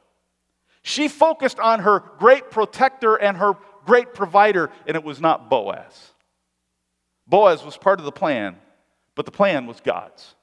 She 0.84 1.08
focused 1.08 1.60
on 1.60 1.80
her 1.80 2.02
great 2.20 2.52
protector 2.52 3.16
and 3.16 3.36
her 3.38 3.56
great 3.88 4.14
provider, 4.14 4.70
and 4.86 4.96
it 4.96 5.04
was 5.04 5.20
not 5.20 5.50
Boaz. 5.50 6.12
Boaz 7.26 7.64
was 7.64 7.78
part 7.78 8.00
of 8.00 8.06
the 8.06 8.12
plan, 8.12 8.58
but 9.16 9.26
the 9.26 9.32
plan 9.32 9.66
was 9.66 9.80
God's. 9.80 10.36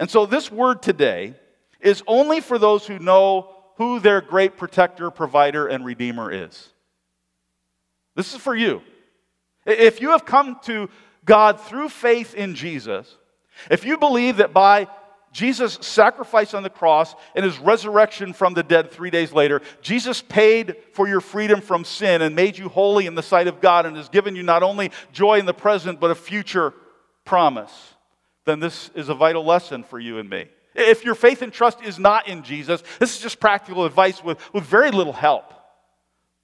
And 0.00 0.10
so 0.10 0.26
this 0.26 0.50
word 0.50 0.82
today 0.82 1.34
is 1.80 2.02
only 2.06 2.40
for 2.40 2.58
those 2.58 2.86
who 2.86 2.98
know 2.98 3.50
who 3.76 4.00
their 4.00 4.20
great 4.20 4.56
protector, 4.56 5.10
provider, 5.10 5.66
and 5.66 5.84
redeemer 5.84 6.32
is. 6.32 6.72
This 8.16 8.34
is 8.34 8.40
for 8.40 8.56
you. 8.56 8.82
If 9.66 10.00
you 10.00 10.10
have 10.10 10.24
come 10.24 10.58
to 10.64 10.88
God 11.24 11.60
through 11.60 11.90
faith 11.90 12.34
in 12.34 12.54
Jesus, 12.54 13.16
if 13.70 13.84
you 13.84 13.98
believe 13.98 14.38
that 14.38 14.52
by 14.52 14.88
Jesus' 15.36 15.76
sacrifice 15.82 16.54
on 16.54 16.62
the 16.62 16.70
cross 16.70 17.14
and 17.34 17.44
his 17.44 17.58
resurrection 17.58 18.32
from 18.32 18.54
the 18.54 18.62
dead 18.62 18.90
three 18.90 19.10
days 19.10 19.34
later, 19.34 19.60
Jesus 19.82 20.22
paid 20.22 20.76
for 20.94 21.06
your 21.06 21.20
freedom 21.20 21.60
from 21.60 21.84
sin 21.84 22.22
and 22.22 22.34
made 22.34 22.56
you 22.56 22.70
holy 22.70 23.04
in 23.04 23.14
the 23.14 23.22
sight 23.22 23.46
of 23.46 23.60
God 23.60 23.84
and 23.84 23.98
has 23.98 24.08
given 24.08 24.34
you 24.34 24.42
not 24.42 24.62
only 24.62 24.90
joy 25.12 25.38
in 25.38 25.44
the 25.44 25.52
present, 25.52 26.00
but 26.00 26.10
a 26.10 26.14
future 26.14 26.72
promise. 27.26 27.70
Then 28.46 28.60
this 28.60 28.90
is 28.94 29.10
a 29.10 29.14
vital 29.14 29.44
lesson 29.44 29.84
for 29.84 29.98
you 29.98 30.16
and 30.16 30.30
me. 30.30 30.46
If 30.74 31.04
your 31.04 31.14
faith 31.14 31.42
and 31.42 31.52
trust 31.52 31.82
is 31.82 31.98
not 31.98 32.28
in 32.28 32.42
Jesus, 32.42 32.82
this 32.98 33.14
is 33.14 33.20
just 33.20 33.38
practical 33.38 33.84
advice 33.84 34.24
with, 34.24 34.38
with 34.54 34.64
very 34.64 34.90
little 34.90 35.12
help. 35.12 35.52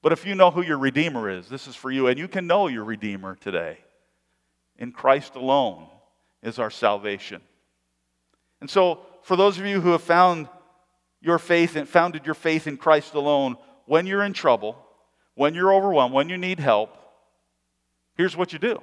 But 0.02 0.12
if 0.12 0.26
you 0.26 0.34
know 0.34 0.50
who 0.50 0.60
your 0.60 0.76
Redeemer 0.76 1.30
is, 1.30 1.48
this 1.48 1.66
is 1.66 1.74
for 1.74 1.90
you, 1.90 2.08
and 2.08 2.18
you 2.18 2.28
can 2.28 2.46
know 2.46 2.66
your 2.66 2.84
Redeemer 2.84 3.36
today. 3.36 3.78
In 4.76 4.92
Christ 4.92 5.34
alone 5.34 5.86
is 6.42 6.58
our 6.58 6.70
salvation. 6.70 7.40
And 8.62 8.70
so, 8.70 9.00
for 9.22 9.34
those 9.34 9.58
of 9.58 9.66
you 9.66 9.80
who 9.80 9.90
have 9.90 10.02
found 10.02 10.48
your 11.20 11.40
faith 11.40 11.74
and 11.74 11.88
founded 11.88 12.24
your 12.24 12.36
faith 12.36 12.68
in 12.68 12.76
Christ 12.76 13.14
alone, 13.14 13.56
when 13.86 14.06
you're 14.06 14.22
in 14.22 14.32
trouble, 14.32 14.78
when 15.34 15.52
you're 15.52 15.74
overwhelmed, 15.74 16.14
when 16.14 16.28
you 16.28 16.38
need 16.38 16.60
help, 16.60 16.96
here's 18.16 18.36
what 18.36 18.52
you 18.52 18.60
do 18.60 18.80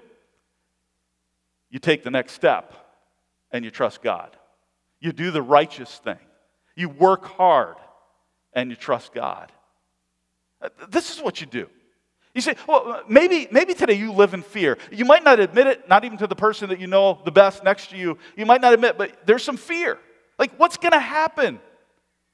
you 1.70 1.80
take 1.80 2.04
the 2.04 2.12
next 2.12 2.34
step 2.34 2.74
and 3.54 3.64
you 3.64 3.72
trust 3.72 4.02
God. 4.02 4.36
You 5.00 5.14
do 5.14 5.32
the 5.32 5.42
righteous 5.42 5.98
thing. 6.04 6.20
You 6.76 6.90
work 6.90 7.24
hard 7.24 7.78
and 8.52 8.72
you 8.72 8.76
trust 8.76 9.14
God. 9.14 9.50
Uh, 10.62 10.68
this 10.90 11.16
is 11.16 11.24
what 11.24 11.40
you 11.40 11.48
do. 11.48 11.70
You 12.40 12.44
say, 12.44 12.56
well, 12.70 13.04
maybe, 13.10 13.50
maybe 13.52 13.74
today 13.74 13.96
you 13.96 14.14
live 14.14 14.34
in 14.34 14.44
fear. 14.44 14.78
You 14.94 15.04
might 15.04 15.26
not 15.26 15.42
admit 15.42 15.68
it, 15.68 15.90
not 15.90 16.06
even 16.06 16.18
to 16.20 16.26
the 16.26 16.38
person 16.38 16.70
that 16.70 16.80
you 16.80 16.88
know 16.88 17.20
the 17.26 17.34
best 17.34 17.66
next 17.66 17.90
to 17.90 17.98
you. 17.98 18.18
You 18.38 18.46
might 18.46 18.62
not 18.62 18.74
admit, 18.74 18.98
but 18.98 19.26
there's 19.26 19.44
some 19.44 19.58
fear. 19.58 20.00
Like, 20.38 20.58
what's 20.58 20.78
going 20.78 20.94
to 20.94 21.02
happen? 21.02 21.60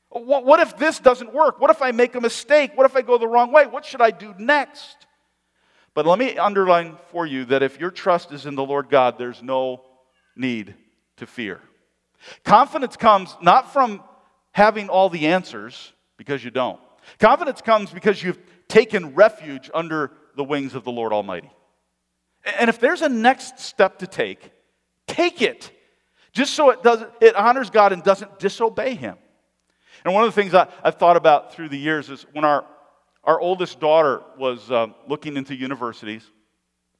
What, 0.09 0.45
what 0.45 0.59
if 0.59 0.77
this 0.77 0.99
doesn't 0.99 1.33
work? 1.33 1.59
What 1.59 1.71
if 1.71 1.81
I 1.81 1.89
make 1.89 2.13
a 2.13 2.21
mistake? 2.21 2.73
What 2.75 2.85
if 2.85 2.95
I 2.95 3.01
go 3.01 3.17
the 3.17 3.27
wrong 3.27 3.51
way? 3.51 3.65
What 3.65 3.83
should 3.83 3.99
I 3.99 4.11
do 4.11 4.35
next? 4.37 5.07
But 5.95 6.05
let 6.05 6.19
me 6.19 6.37
underline 6.37 6.97
for 7.09 7.25
you 7.25 7.45
that 7.45 7.63
if 7.63 7.79
your 7.79 7.89
trust 7.89 8.31
is 8.31 8.45
in 8.45 8.53
the 8.53 8.63
Lord 8.63 8.89
God, 8.89 9.17
there's 9.17 9.41
no 9.41 9.81
need 10.35 10.75
to 11.17 11.25
fear. 11.25 11.61
Confidence 12.43 12.95
comes 12.95 13.35
not 13.41 13.73
from 13.73 14.03
having 14.51 14.87
all 14.87 15.09
the 15.09 15.25
answers, 15.25 15.93
because 16.15 16.43
you 16.43 16.51
don't. 16.51 16.79
Confidence 17.19 17.61
comes 17.61 17.91
because 17.91 18.21
you've 18.21 18.39
taken 18.67 19.15
refuge 19.15 19.69
under 19.73 20.11
the 20.35 20.43
wings 20.43 20.75
of 20.75 20.83
the 20.83 20.91
Lord 20.91 21.13
Almighty. 21.13 21.51
And 22.59 22.69
if 22.69 22.79
there's 22.79 23.01
a 23.01 23.09
next 23.09 23.59
step 23.59 23.99
to 23.99 24.07
take, 24.07 24.51
take 25.07 25.41
it. 25.41 25.71
Just 26.31 26.53
so 26.53 26.69
it 26.69 26.83
does 26.83 27.03
it 27.21 27.35
honors 27.35 27.69
God 27.69 27.93
and 27.93 28.03
doesn't 28.03 28.39
disobey 28.39 28.95
him. 28.95 29.17
And 30.03 30.13
one 30.13 30.23
of 30.23 30.33
the 30.33 30.39
things 30.39 30.53
I, 30.53 30.67
have 30.83 30.95
thought 30.95 31.17
about 31.17 31.53
through 31.53 31.69
the 31.69 31.77
years 31.77 32.09
is 32.09 32.25
when 32.33 32.45
our, 32.45 32.65
our 33.23 33.39
oldest 33.39 33.79
daughter 33.79 34.21
was 34.37 34.69
um, 34.69 34.93
looking 35.07 35.37
into 35.37 35.55
universities, 35.55 36.29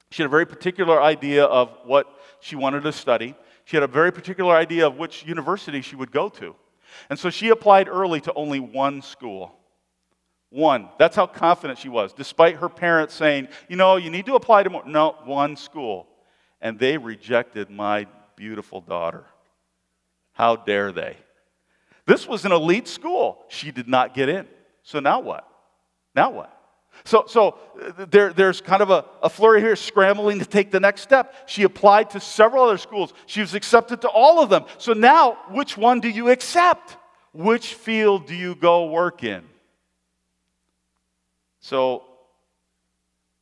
she 0.09 0.23
had 0.23 0.27
a 0.27 0.31
very 0.31 0.45
particular 0.45 1.01
idea 1.01 1.43
of 1.43 1.71
what 1.83 2.07
she 2.39 2.55
wanted 2.55 2.83
to 2.83 2.91
study. 2.91 3.35
She 3.65 3.75
had 3.75 3.83
a 3.83 3.87
very 3.87 4.11
particular 4.11 4.55
idea 4.55 4.87
of 4.87 4.97
which 4.97 5.25
university 5.25 5.81
she 5.81 5.95
would 5.95 6.11
go 6.11 6.29
to. 6.29 6.55
And 7.09 7.19
so 7.19 7.29
she 7.29 7.49
applied 7.49 7.89
early 7.89 8.21
to 8.21 8.33
only 8.33 8.59
one 8.59 9.01
school. 9.01 9.59
One. 10.55 10.87
That's 10.97 11.17
how 11.17 11.27
confident 11.27 11.79
she 11.79 11.89
was, 11.89 12.13
despite 12.13 12.55
her 12.55 12.69
parents 12.69 13.13
saying, 13.13 13.49
you 13.67 13.75
know, 13.75 13.97
you 13.97 14.09
need 14.09 14.25
to 14.27 14.35
apply 14.35 14.63
to 14.63 14.69
more. 14.69 14.85
No, 14.85 15.17
one 15.25 15.57
school. 15.57 16.07
And 16.61 16.79
they 16.79 16.97
rejected 16.97 17.69
my 17.69 18.07
beautiful 18.37 18.79
daughter. 18.79 19.25
How 20.31 20.55
dare 20.55 20.93
they? 20.93 21.17
This 22.05 22.25
was 22.25 22.45
an 22.45 22.53
elite 22.53 22.87
school. 22.87 23.43
She 23.49 23.71
did 23.71 23.89
not 23.89 24.13
get 24.13 24.29
in. 24.29 24.47
So 24.83 25.01
now 25.01 25.19
what? 25.19 25.45
Now 26.15 26.29
what? 26.29 26.57
So, 27.03 27.25
so 27.27 27.57
uh, 27.81 28.05
there, 28.05 28.31
there's 28.31 28.61
kind 28.61 28.81
of 28.81 28.91
a, 28.91 29.03
a 29.21 29.29
flurry 29.29 29.59
here, 29.59 29.75
scrambling 29.75 30.39
to 30.39 30.45
take 30.45 30.71
the 30.71 30.79
next 30.79 31.01
step. 31.01 31.35
She 31.49 31.63
applied 31.63 32.11
to 32.11 32.21
several 32.21 32.63
other 32.63 32.77
schools. 32.77 33.13
She 33.25 33.41
was 33.41 33.55
accepted 33.55 33.99
to 34.03 34.07
all 34.07 34.41
of 34.41 34.49
them. 34.49 34.63
So 34.77 34.93
now, 34.93 35.37
which 35.49 35.75
one 35.75 35.99
do 35.99 36.07
you 36.07 36.29
accept? 36.29 36.95
Which 37.33 37.73
field 37.73 38.25
do 38.25 38.35
you 38.35 38.55
go 38.55 38.85
work 38.85 39.21
in? 39.21 39.43
So 41.65 42.03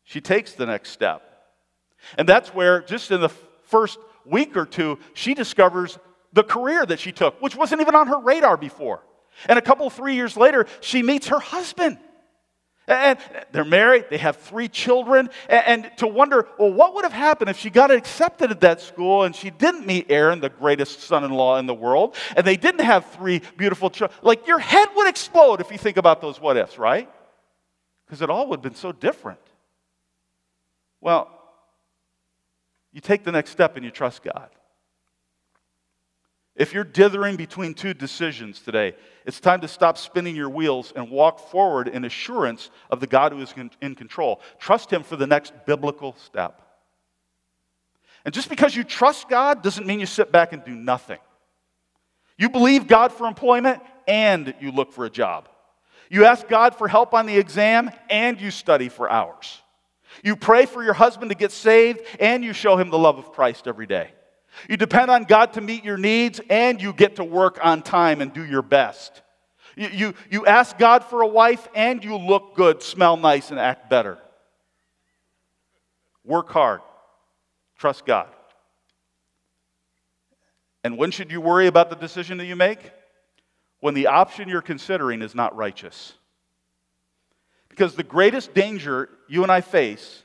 she 0.06 0.22
takes 0.22 0.54
the 0.54 0.66
next 0.66 0.92
step. 0.92 1.24
And 2.18 2.28
that's 2.28 2.54
where, 2.54 2.82
just 2.82 3.12
in 3.12 3.20
the 3.20 3.28
first 3.28 4.00
week 4.24 4.56
or 4.56 4.66
two, 4.66 4.98
she 5.14 5.34
discovers 5.34 6.00
the 6.32 6.44
career 6.44 6.86
that 6.86 7.02
she 7.02 7.12
took, 7.12 7.42
which 7.42 7.54
wasn't 7.54 7.82
even 7.82 7.96
on 7.96 8.08
her 8.08 8.20
radar 8.20 8.56
before. 8.56 9.04
And 9.50 9.60
a 9.60 9.62
couple, 9.62 9.90
three 9.90 10.16
years 10.16 10.38
later, 10.38 10.68
she 10.80 11.04
meets 11.04 11.28
her 11.28 11.40
husband. 11.40 11.98
And 12.88 13.20
they're 13.52 13.66
married, 13.66 14.06
they 14.10 14.20
have 14.20 14.38
three 14.38 14.70
children, 14.70 15.30
and 15.50 15.92
to 15.98 16.08
wonder, 16.08 16.48
well, 16.58 16.72
what 16.72 16.96
would 16.96 17.04
have 17.04 17.14
happened 17.14 17.50
if 17.50 17.58
she 17.58 17.70
got 17.70 17.92
accepted 17.92 18.52
at 18.52 18.62
that 18.62 18.80
school 18.80 19.24
and 19.24 19.36
she 19.36 19.50
didn't 19.50 19.86
meet 19.86 20.06
Aaron, 20.10 20.40
the 20.40 20.50
greatest 20.50 21.02
son 21.02 21.26
in 21.26 21.32
law 21.32 21.58
in 21.58 21.66
the 21.66 21.74
world, 21.74 22.16
and 22.38 22.48
they 22.48 22.58
didn't 22.58 22.86
have 22.86 23.06
three 23.08 23.42
beautiful 23.58 23.90
children? 23.90 24.18
Like, 24.22 24.48
your 24.48 24.60
head 24.60 24.88
would 24.96 25.10
explode 25.10 25.60
if 25.60 25.72
you 25.72 25.78
think 25.78 25.98
about 25.98 26.22
those 26.22 26.40
what 26.40 26.56
ifs, 26.56 26.78
right? 26.78 27.10
Because 28.06 28.22
it 28.22 28.30
all 28.30 28.48
would 28.50 28.58
have 28.58 28.64
been 28.64 28.76
so 28.76 28.92
different. 28.92 29.40
Well, 31.02 31.30
you 32.92 33.02
take 33.02 33.24
the 33.24 33.32
next 33.32 33.52
step 33.52 33.76
and 33.76 33.84
you 33.84 33.92
trust 33.92 34.24
God. 34.24 34.50
If 36.56 36.74
you're 36.74 36.84
dithering 36.84 37.36
between 37.36 37.74
two 37.74 37.96
decisions 37.96 38.60
today, 38.60 38.96
it's 39.26 39.40
time 39.40 39.62
to 39.62 39.68
stop 39.68 39.98
spinning 39.98 40.36
your 40.36 40.50
wheels 40.50 40.94
and 40.96 41.10
walk 41.10 41.40
forward 41.40 41.88
in 41.88 42.06
assurance 42.06 42.70
of 42.92 43.00
the 43.00 43.08
God 43.08 43.32
who 43.32 43.42
is 43.42 43.54
in 43.82 43.96
control. 43.96 44.40
Trust 44.60 44.94
Him 44.94 45.02
for 45.02 45.16
the 45.16 45.26
next 45.26 45.52
biblical 45.66 46.16
step. 46.24 46.62
And 48.24 48.34
just 48.34 48.50
because 48.50 48.76
you 48.76 48.84
trust 48.84 49.28
God 49.30 49.64
doesn't 49.64 49.88
mean 49.88 50.00
you 50.00 50.06
sit 50.06 50.32
back 50.32 50.54
and 50.54 50.64
do 50.64 50.76
nothing. 50.76 51.20
You 52.38 52.50
believe 52.50 52.88
God 52.88 53.12
for 53.12 53.28
employment 53.28 53.82
and 54.08 54.54
you 54.60 54.72
look 54.72 54.94
for 54.94 55.06
a 55.06 55.10
job. 55.10 55.50
You 56.10 56.26
ask 56.26 56.48
God 56.48 56.76
for 56.76 56.88
help 56.88 57.14
on 57.14 57.26
the 57.26 57.38
exam 57.38 57.92
and 58.10 58.40
you 58.40 58.52
study 58.52 58.90
for 58.90 59.10
hours. 59.10 59.62
You 60.24 60.36
pray 60.36 60.66
for 60.66 60.84
your 60.84 60.94
husband 60.94 61.32
to 61.32 61.36
get 61.36 61.52
saved 61.52 62.02
and 62.20 62.44
you 62.44 62.54
show 62.54 62.78
him 62.78 62.90
the 62.90 62.98
love 62.98 63.18
of 63.18 63.32
Christ 63.32 63.68
every 63.68 63.88
day. 63.88 64.12
You 64.70 64.78
depend 64.78 65.12
on 65.12 65.24
God 65.24 65.54
to 65.54 65.62
meet 65.62 65.84
your 65.84 65.98
needs, 65.98 66.40
and 66.50 66.82
you 66.82 66.94
get 66.94 67.18
to 67.18 67.24
work 67.24 67.60
on 67.64 67.82
time 67.82 68.22
and 68.22 68.32
do 68.32 68.46
your 68.46 68.62
best. 68.62 69.22
You, 69.76 69.88
you, 69.88 70.14
you 70.30 70.46
ask 70.46 70.78
God 70.78 71.04
for 71.04 71.22
a 71.22 71.28
wife, 71.28 71.68
and 71.74 72.04
you 72.04 72.18
look 72.18 72.56
good, 72.56 72.84
smell 72.84 73.18
nice, 73.18 73.52
and 73.52 73.60
act 73.60 73.90
better. 73.90 74.18
Work 76.24 76.50
hard. 76.50 76.82
Trust 77.78 78.06
God. 78.06 78.28
And 80.84 80.98
when 80.98 81.12
should 81.12 81.32
you 81.32 81.42
worry 81.42 81.68
about 81.68 81.90
the 81.90 81.96
decision 81.96 82.38
that 82.38 82.46
you 82.46 82.56
make? 82.56 82.80
When 83.84 83.96
the 83.96 84.08
option 84.08 84.48
you're 84.48 84.62
considering 84.62 85.22
is 85.22 85.36
not 85.36 85.58
righteous. 85.58 86.14
Because 87.68 87.96
the 87.96 88.04
greatest 88.04 88.54
danger 88.54 89.10
you 89.28 89.44
and 89.44 89.52
I 89.52 89.60
face 89.60 90.24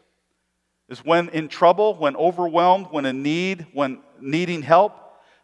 is 0.88 1.04
when 1.04 1.28
in 1.30 1.48
trouble, 1.48 1.96
when 1.96 2.14
overwhelmed, 2.14 2.86
when 2.92 3.04
in 3.04 3.24
need, 3.24 3.66
when 3.72 3.98
needing 4.20 4.62
help, 4.62 4.92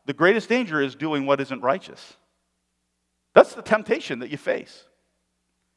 the 0.07 0.13
greatest 0.13 0.49
danger 0.49 0.81
is 0.81 0.95
doing 0.95 1.27
what 1.27 1.41
isn't 1.41 1.61
righteous. 1.61 2.17
That's 3.35 3.53
the 3.53 3.63
temptation 3.63 4.21
that 4.21 4.31
you 4.31 4.37
face. 4.37 4.85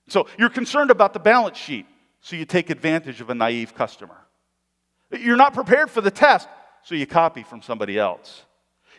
So 0.08 0.28
you're 0.38 0.50
concerned 0.50 0.91
about 0.91 1.13
the 1.13 1.19
balance 1.19 1.58
sheet, 1.58 1.88
so 2.21 2.36
you 2.36 2.45
take 2.45 2.69
advantage 2.69 3.19
of 3.19 3.32
a 3.32 3.36
naive 3.36 3.73
customer. 3.73 4.28
You're 5.10 5.38
not 5.38 5.56
prepared 5.56 5.89
for 5.89 6.02
the 6.02 6.12
test, 6.12 6.47
so 6.84 6.93
you 6.93 7.08
copy 7.08 7.41
from 7.41 7.63
somebody 7.63 7.97
else. 7.97 8.43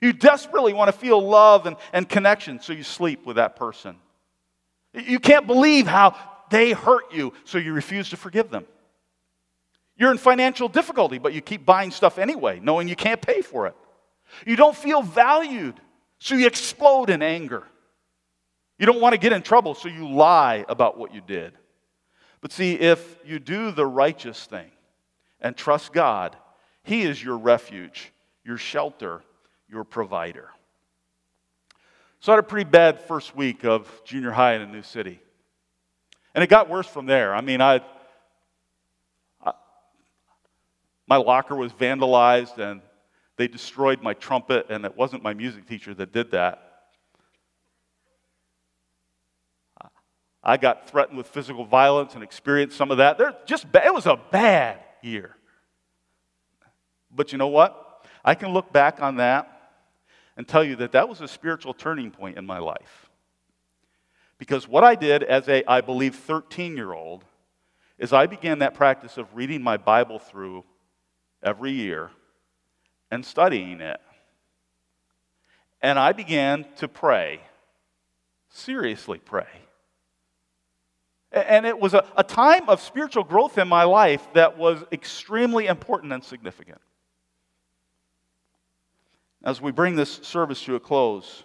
You 0.00 0.12
desperately 0.12 0.72
want 0.72 0.88
to 0.88 0.98
feel 0.98 1.20
love 1.20 1.66
and, 1.66 1.76
and 1.92 2.08
connection, 2.08 2.60
so 2.60 2.72
you 2.72 2.82
sleep 2.82 3.26
with 3.26 3.36
that 3.36 3.56
person. 3.56 3.96
You 4.94 5.18
can't 5.18 5.46
believe 5.46 5.86
how 5.86 6.16
they 6.50 6.72
hurt 6.72 7.12
you, 7.12 7.32
so 7.44 7.58
you 7.58 7.72
refuse 7.72 8.10
to 8.10 8.16
forgive 8.16 8.50
them. 8.50 8.64
You're 9.96 10.12
in 10.12 10.18
financial 10.18 10.68
difficulty, 10.68 11.18
but 11.18 11.32
you 11.32 11.40
keep 11.40 11.66
buying 11.66 11.90
stuff 11.90 12.18
anyway, 12.18 12.60
knowing 12.62 12.88
you 12.88 12.96
can't 12.96 13.20
pay 13.20 13.42
for 13.42 13.66
it. 13.66 13.74
You 14.46 14.56
don't 14.56 14.76
feel 14.76 15.02
valued, 15.02 15.80
so 16.20 16.36
you 16.36 16.46
explode 16.46 17.10
in 17.10 17.22
anger. 17.22 17.64
You 18.78 18.86
don't 18.86 19.00
want 19.00 19.14
to 19.14 19.18
get 19.18 19.32
in 19.32 19.42
trouble, 19.42 19.74
so 19.74 19.88
you 19.88 20.08
lie 20.08 20.64
about 20.68 20.96
what 20.96 21.12
you 21.12 21.20
did. 21.20 21.52
But 22.40 22.52
see, 22.52 22.74
if 22.74 23.18
you 23.24 23.40
do 23.40 23.72
the 23.72 23.86
righteous 23.86 24.44
thing 24.44 24.70
and 25.40 25.56
trust 25.56 25.92
God, 25.92 26.36
He 26.84 27.02
is 27.02 27.22
your 27.22 27.36
refuge, 27.36 28.12
your 28.44 28.56
shelter, 28.56 29.22
your 29.70 29.84
provider. 29.84 30.50
So 32.20 32.32
I 32.32 32.36
had 32.36 32.44
a 32.44 32.46
pretty 32.46 32.68
bad 32.68 33.00
first 33.00 33.36
week 33.36 33.64
of 33.64 33.88
junior 34.04 34.32
high 34.32 34.54
in 34.54 34.62
a 34.62 34.66
new 34.66 34.82
city. 34.82 35.20
And 36.34 36.42
it 36.42 36.50
got 36.50 36.68
worse 36.68 36.86
from 36.86 37.06
there. 37.06 37.34
I 37.34 37.40
mean, 37.40 37.60
I, 37.60 37.80
I 39.44 39.52
my 41.06 41.16
locker 41.16 41.54
was 41.54 41.72
vandalized 41.72 42.58
and 42.58 42.80
they 43.36 43.46
destroyed 43.46 44.02
my 44.02 44.14
trumpet, 44.14 44.66
and 44.68 44.84
it 44.84 44.96
wasn't 44.96 45.22
my 45.22 45.32
music 45.32 45.68
teacher 45.68 45.94
that 45.94 46.12
did 46.12 46.32
that. 46.32 46.64
I 50.42 50.56
got 50.56 50.90
threatened 50.90 51.16
with 51.16 51.28
physical 51.28 51.64
violence 51.64 52.14
and 52.14 52.24
experienced 52.24 52.76
some 52.76 52.90
of 52.90 52.98
that. 52.98 53.16
They're 53.16 53.36
just 53.46 53.66
it 53.72 53.94
was 53.94 54.06
a 54.06 54.18
bad 54.32 54.78
year. 55.02 55.36
But 57.14 57.30
you 57.30 57.38
know 57.38 57.48
what? 57.48 58.04
I 58.24 58.34
can 58.34 58.52
look 58.52 58.72
back 58.72 59.00
on 59.00 59.16
that 59.16 59.57
and 60.38 60.46
tell 60.46 60.62
you 60.62 60.76
that 60.76 60.92
that 60.92 61.08
was 61.08 61.20
a 61.20 61.26
spiritual 61.28 61.74
turning 61.74 62.12
point 62.12 62.38
in 62.38 62.46
my 62.46 62.58
life. 62.58 63.10
Because 64.38 64.68
what 64.68 64.84
I 64.84 64.94
did 64.94 65.24
as 65.24 65.48
a, 65.48 65.68
I 65.68 65.80
believe, 65.80 66.14
13 66.14 66.76
year 66.76 66.92
old 66.92 67.24
is 67.98 68.12
I 68.12 68.26
began 68.26 68.60
that 68.60 68.74
practice 68.74 69.18
of 69.18 69.34
reading 69.34 69.60
my 69.60 69.76
Bible 69.76 70.20
through 70.20 70.64
every 71.42 71.72
year 71.72 72.10
and 73.10 73.26
studying 73.26 73.80
it. 73.80 74.00
And 75.82 75.98
I 75.98 76.12
began 76.12 76.66
to 76.76 76.86
pray, 76.86 77.40
seriously 78.48 79.18
pray. 79.18 79.48
And 81.32 81.66
it 81.66 81.78
was 81.78 81.94
a, 81.94 82.06
a 82.16 82.22
time 82.22 82.68
of 82.68 82.80
spiritual 82.80 83.24
growth 83.24 83.58
in 83.58 83.66
my 83.66 83.82
life 83.82 84.26
that 84.34 84.56
was 84.56 84.84
extremely 84.92 85.66
important 85.66 86.12
and 86.12 86.22
significant. 86.22 86.80
As 89.48 89.62
we 89.62 89.72
bring 89.72 89.96
this 89.96 90.20
service 90.22 90.62
to 90.64 90.74
a 90.74 90.80
close, 90.80 91.42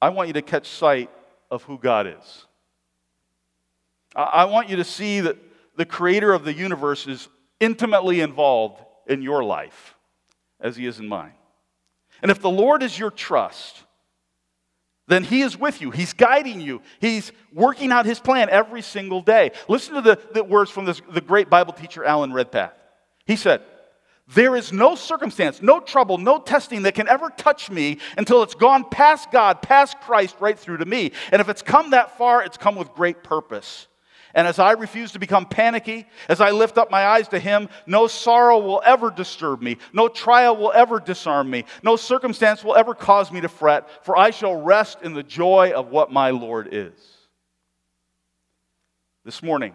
I 0.00 0.10
want 0.10 0.28
you 0.28 0.34
to 0.34 0.42
catch 0.42 0.68
sight 0.68 1.10
of 1.50 1.64
who 1.64 1.78
God 1.78 2.06
is. 2.06 2.46
I 4.14 4.44
want 4.44 4.68
you 4.68 4.76
to 4.76 4.84
see 4.84 5.20
that 5.22 5.36
the 5.76 5.84
creator 5.84 6.32
of 6.32 6.44
the 6.44 6.52
universe 6.52 7.08
is 7.08 7.28
intimately 7.58 8.20
involved 8.20 8.84
in 9.08 9.20
your 9.20 9.42
life 9.42 9.96
as 10.60 10.76
He 10.76 10.86
is 10.86 11.00
in 11.00 11.08
mine. 11.08 11.32
And 12.22 12.30
if 12.30 12.40
the 12.40 12.48
Lord 12.48 12.84
is 12.84 12.96
your 12.96 13.10
trust, 13.10 13.82
then 15.08 15.24
He 15.24 15.40
is 15.40 15.58
with 15.58 15.80
you. 15.80 15.90
He's 15.90 16.12
guiding 16.12 16.60
you. 16.60 16.82
He's 17.00 17.32
working 17.52 17.90
out 17.90 18.06
His 18.06 18.20
plan 18.20 18.48
every 18.48 18.82
single 18.82 19.22
day. 19.22 19.50
Listen 19.68 19.94
to 19.94 20.02
the, 20.02 20.20
the 20.34 20.44
words 20.44 20.70
from 20.70 20.84
this, 20.84 21.02
the 21.10 21.20
great 21.20 21.50
Bible 21.50 21.72
teacher, 21.72 22.04
Alan 22.04 22.32
Redpath. 22.32 22.74
He 23.26 23.34
said, 23.34 23.62
There 24.28 24.56
is 24.56 24.72
no 24.72 24.94
circumstance, 24.94 25.60
no 25.60 25.80
trouble, 25.80 26.16
no 26.16 26.38
testing 26.38 26.82
that 26.82 26.94
can 26.94 27.08
ever 27.08 27.28
touch 27.28 27.70
me 27.70 27.98
until 28.16 28.42
it's 28.42 28.54
gone 28.54 28.88
past 28.88 29.30
God, 29.30 29.60
past 29.60 30.00
Christ, 30.00 30.36
right 30.40 30.58
through 30.58 30.78
to 30.78 30.86
me. 30.86 31.12
And 31.30 31.40
if 31.40 31.48
it's 31.50 31.60
come 31.60 31.90
that 31.90 32.16
far, 32.16 32.42
it's 32.42 32.56
come 32.56 32.74
with 32.74 32.94
great 32.94 33.22
purpose. 33.22 33.86
And 34.34 34.48
as 34.48 34.58
I 34.58 34.72
refuse 34.72 35.12
to 35.12 35.20
become 35.20 35.46
panicky, 35.46 36.06
as 36.28 36.40
I 36.40 36.50
lift 36.50 36.76
up 36.76 36.90
my 36.90 37.06
eyes 37.06 37.28
to 37.28 37.38
Him, 37.38 37.68
no 37.86 38.08
sorrow 38.08 38.58
will 38.58 38.82
ever 38.84 39.10
disturb 39.10 39.62
me, 39.62 39.76
no 39.92 40.08
trial 40.08 40.56
will 40.56 40.72
ever 40.72 40.98
disarm 40.98 41.50
me, 41.50 41.66
no 41.84 41.94
circumstance 41.94 42.64
will 42.64 42.74
ever 42.74 42.94
cause 42.94 43.30
me 43.30 43.40
to 43.42 43.48
fret, 43.48 43.88
for 44.04 44.18
I 44.18 44.30
shall 44.30 44.60
rest 44.60 45.02
in 45.02 45.14
the 45.14 45.22
joy 45.22 45.72
of 45.72 45.90
what 45.90 46.10
my 46.10 46.30
Lord 46.30 46.70
is. 46.72 46.94
This 49.24 49.42
morning, 49.42 49.74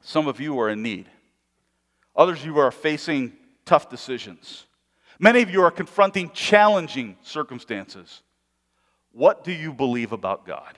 some 0.00 0.26
of 0.26 0.40
you 0.40 0.58
are 0.58 0.68
in 0.68 0.82
need, 0.82 1.06
others 2.16 2.40
of 2.40 2.46
you 2.46 2.58
are 2.58 2.70
facing 2.70 3.32
tough 3.64 3.88
decisions. 3.90 4.66
Many 5.18 5.42
of 5.42 5.50
you 5.50 5.62
are 5.62 5.70
confronting 5.70 6.30
challenging 6.30 7.16
circumstances. 7.22 8.22
What 9.12 9.44
do 9.44 9.52
you 9.52 9.72
believe 9.72 10.12
about 10.12 10.46
God? 10.46 10.76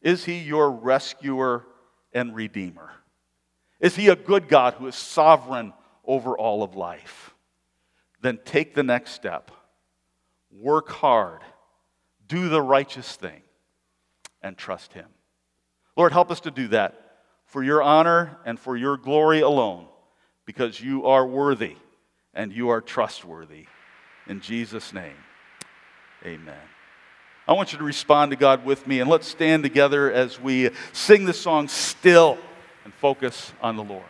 Is 0.00 0.24
he 0.24 0.38
your 0.38 0.70
rescuer 0.70 1.64
and 2.12 2.34
redeemer? 2.34 2.90
Is 3.80 3.96
he 3.96 4.08
a 4.08 4.16
good 4.16 4.48
God 4.48 4.74
who 4.74 4.86
is 4.86 4.96
sovereign 4.96 5.72
over 6.04 6.36
all 6.36 6.62
of 6.62 6.74
life? 6.74 7.34
Then 8.20 8.38
take 8.44 8.74
the 8.74 8.82
next 8.82 9.12
step. 9.12 9.50
Work 10.50 10.90
hard. 10.90 11.40
Do 12.26 12.48
the 12.48 12.62
righteous 12.62 13.16
thing 13.16 13.42
and 14.42 14.56
trust 14.56 14.92
him. 14.92 15.08
Lord, 15.96 16.12
help 16.12 16.30
us 16.30 16.40
to 16.40 16.50
do 16.50 16.68
that 16.68 16.98
for 17.44 17.62
your 17.62 17.82
honor 17.82 18.38
and 18.46 18.58
for 18.58 18.76
your 18.76 18.96
glory 18.96 19.40
alone, 19.40 19.86
because 20.46 20.80
you 20.80 21.06
are 21.06 21.26
worthy 21.26 21.76
and 22.34 22.52
you 22.52 22.70
are 22.70 22.80
trustworthy. 22.80 23.66
In 24.26 24.40
Jesus' 24.40 24.92
name, 24.92 25.16
amen. 26.24 26.54
I 27.46 27.54
want 27.54 27.72
you 27.72 27.78
to 27.78 27.84
respond 27.84 28.30
to 28.30 28.36
God 28.36 28.64
with 28.64 28.86
me, 28.86 29.00
and 29.00 29.10
let's 29.10 29.26
stand 29.26 29.64
together 29.64 30.12
as 30.12 30.40
we 30.40 30.70
sing 30.92 31.24
the 31.24 31.32
song 31.32 31.66
Still 31.66 32.38
and 32.84 32.94
focus 32.94 33.52
on 33.60 33.76
the 33.76 33.82
Lord. 33.82 34.04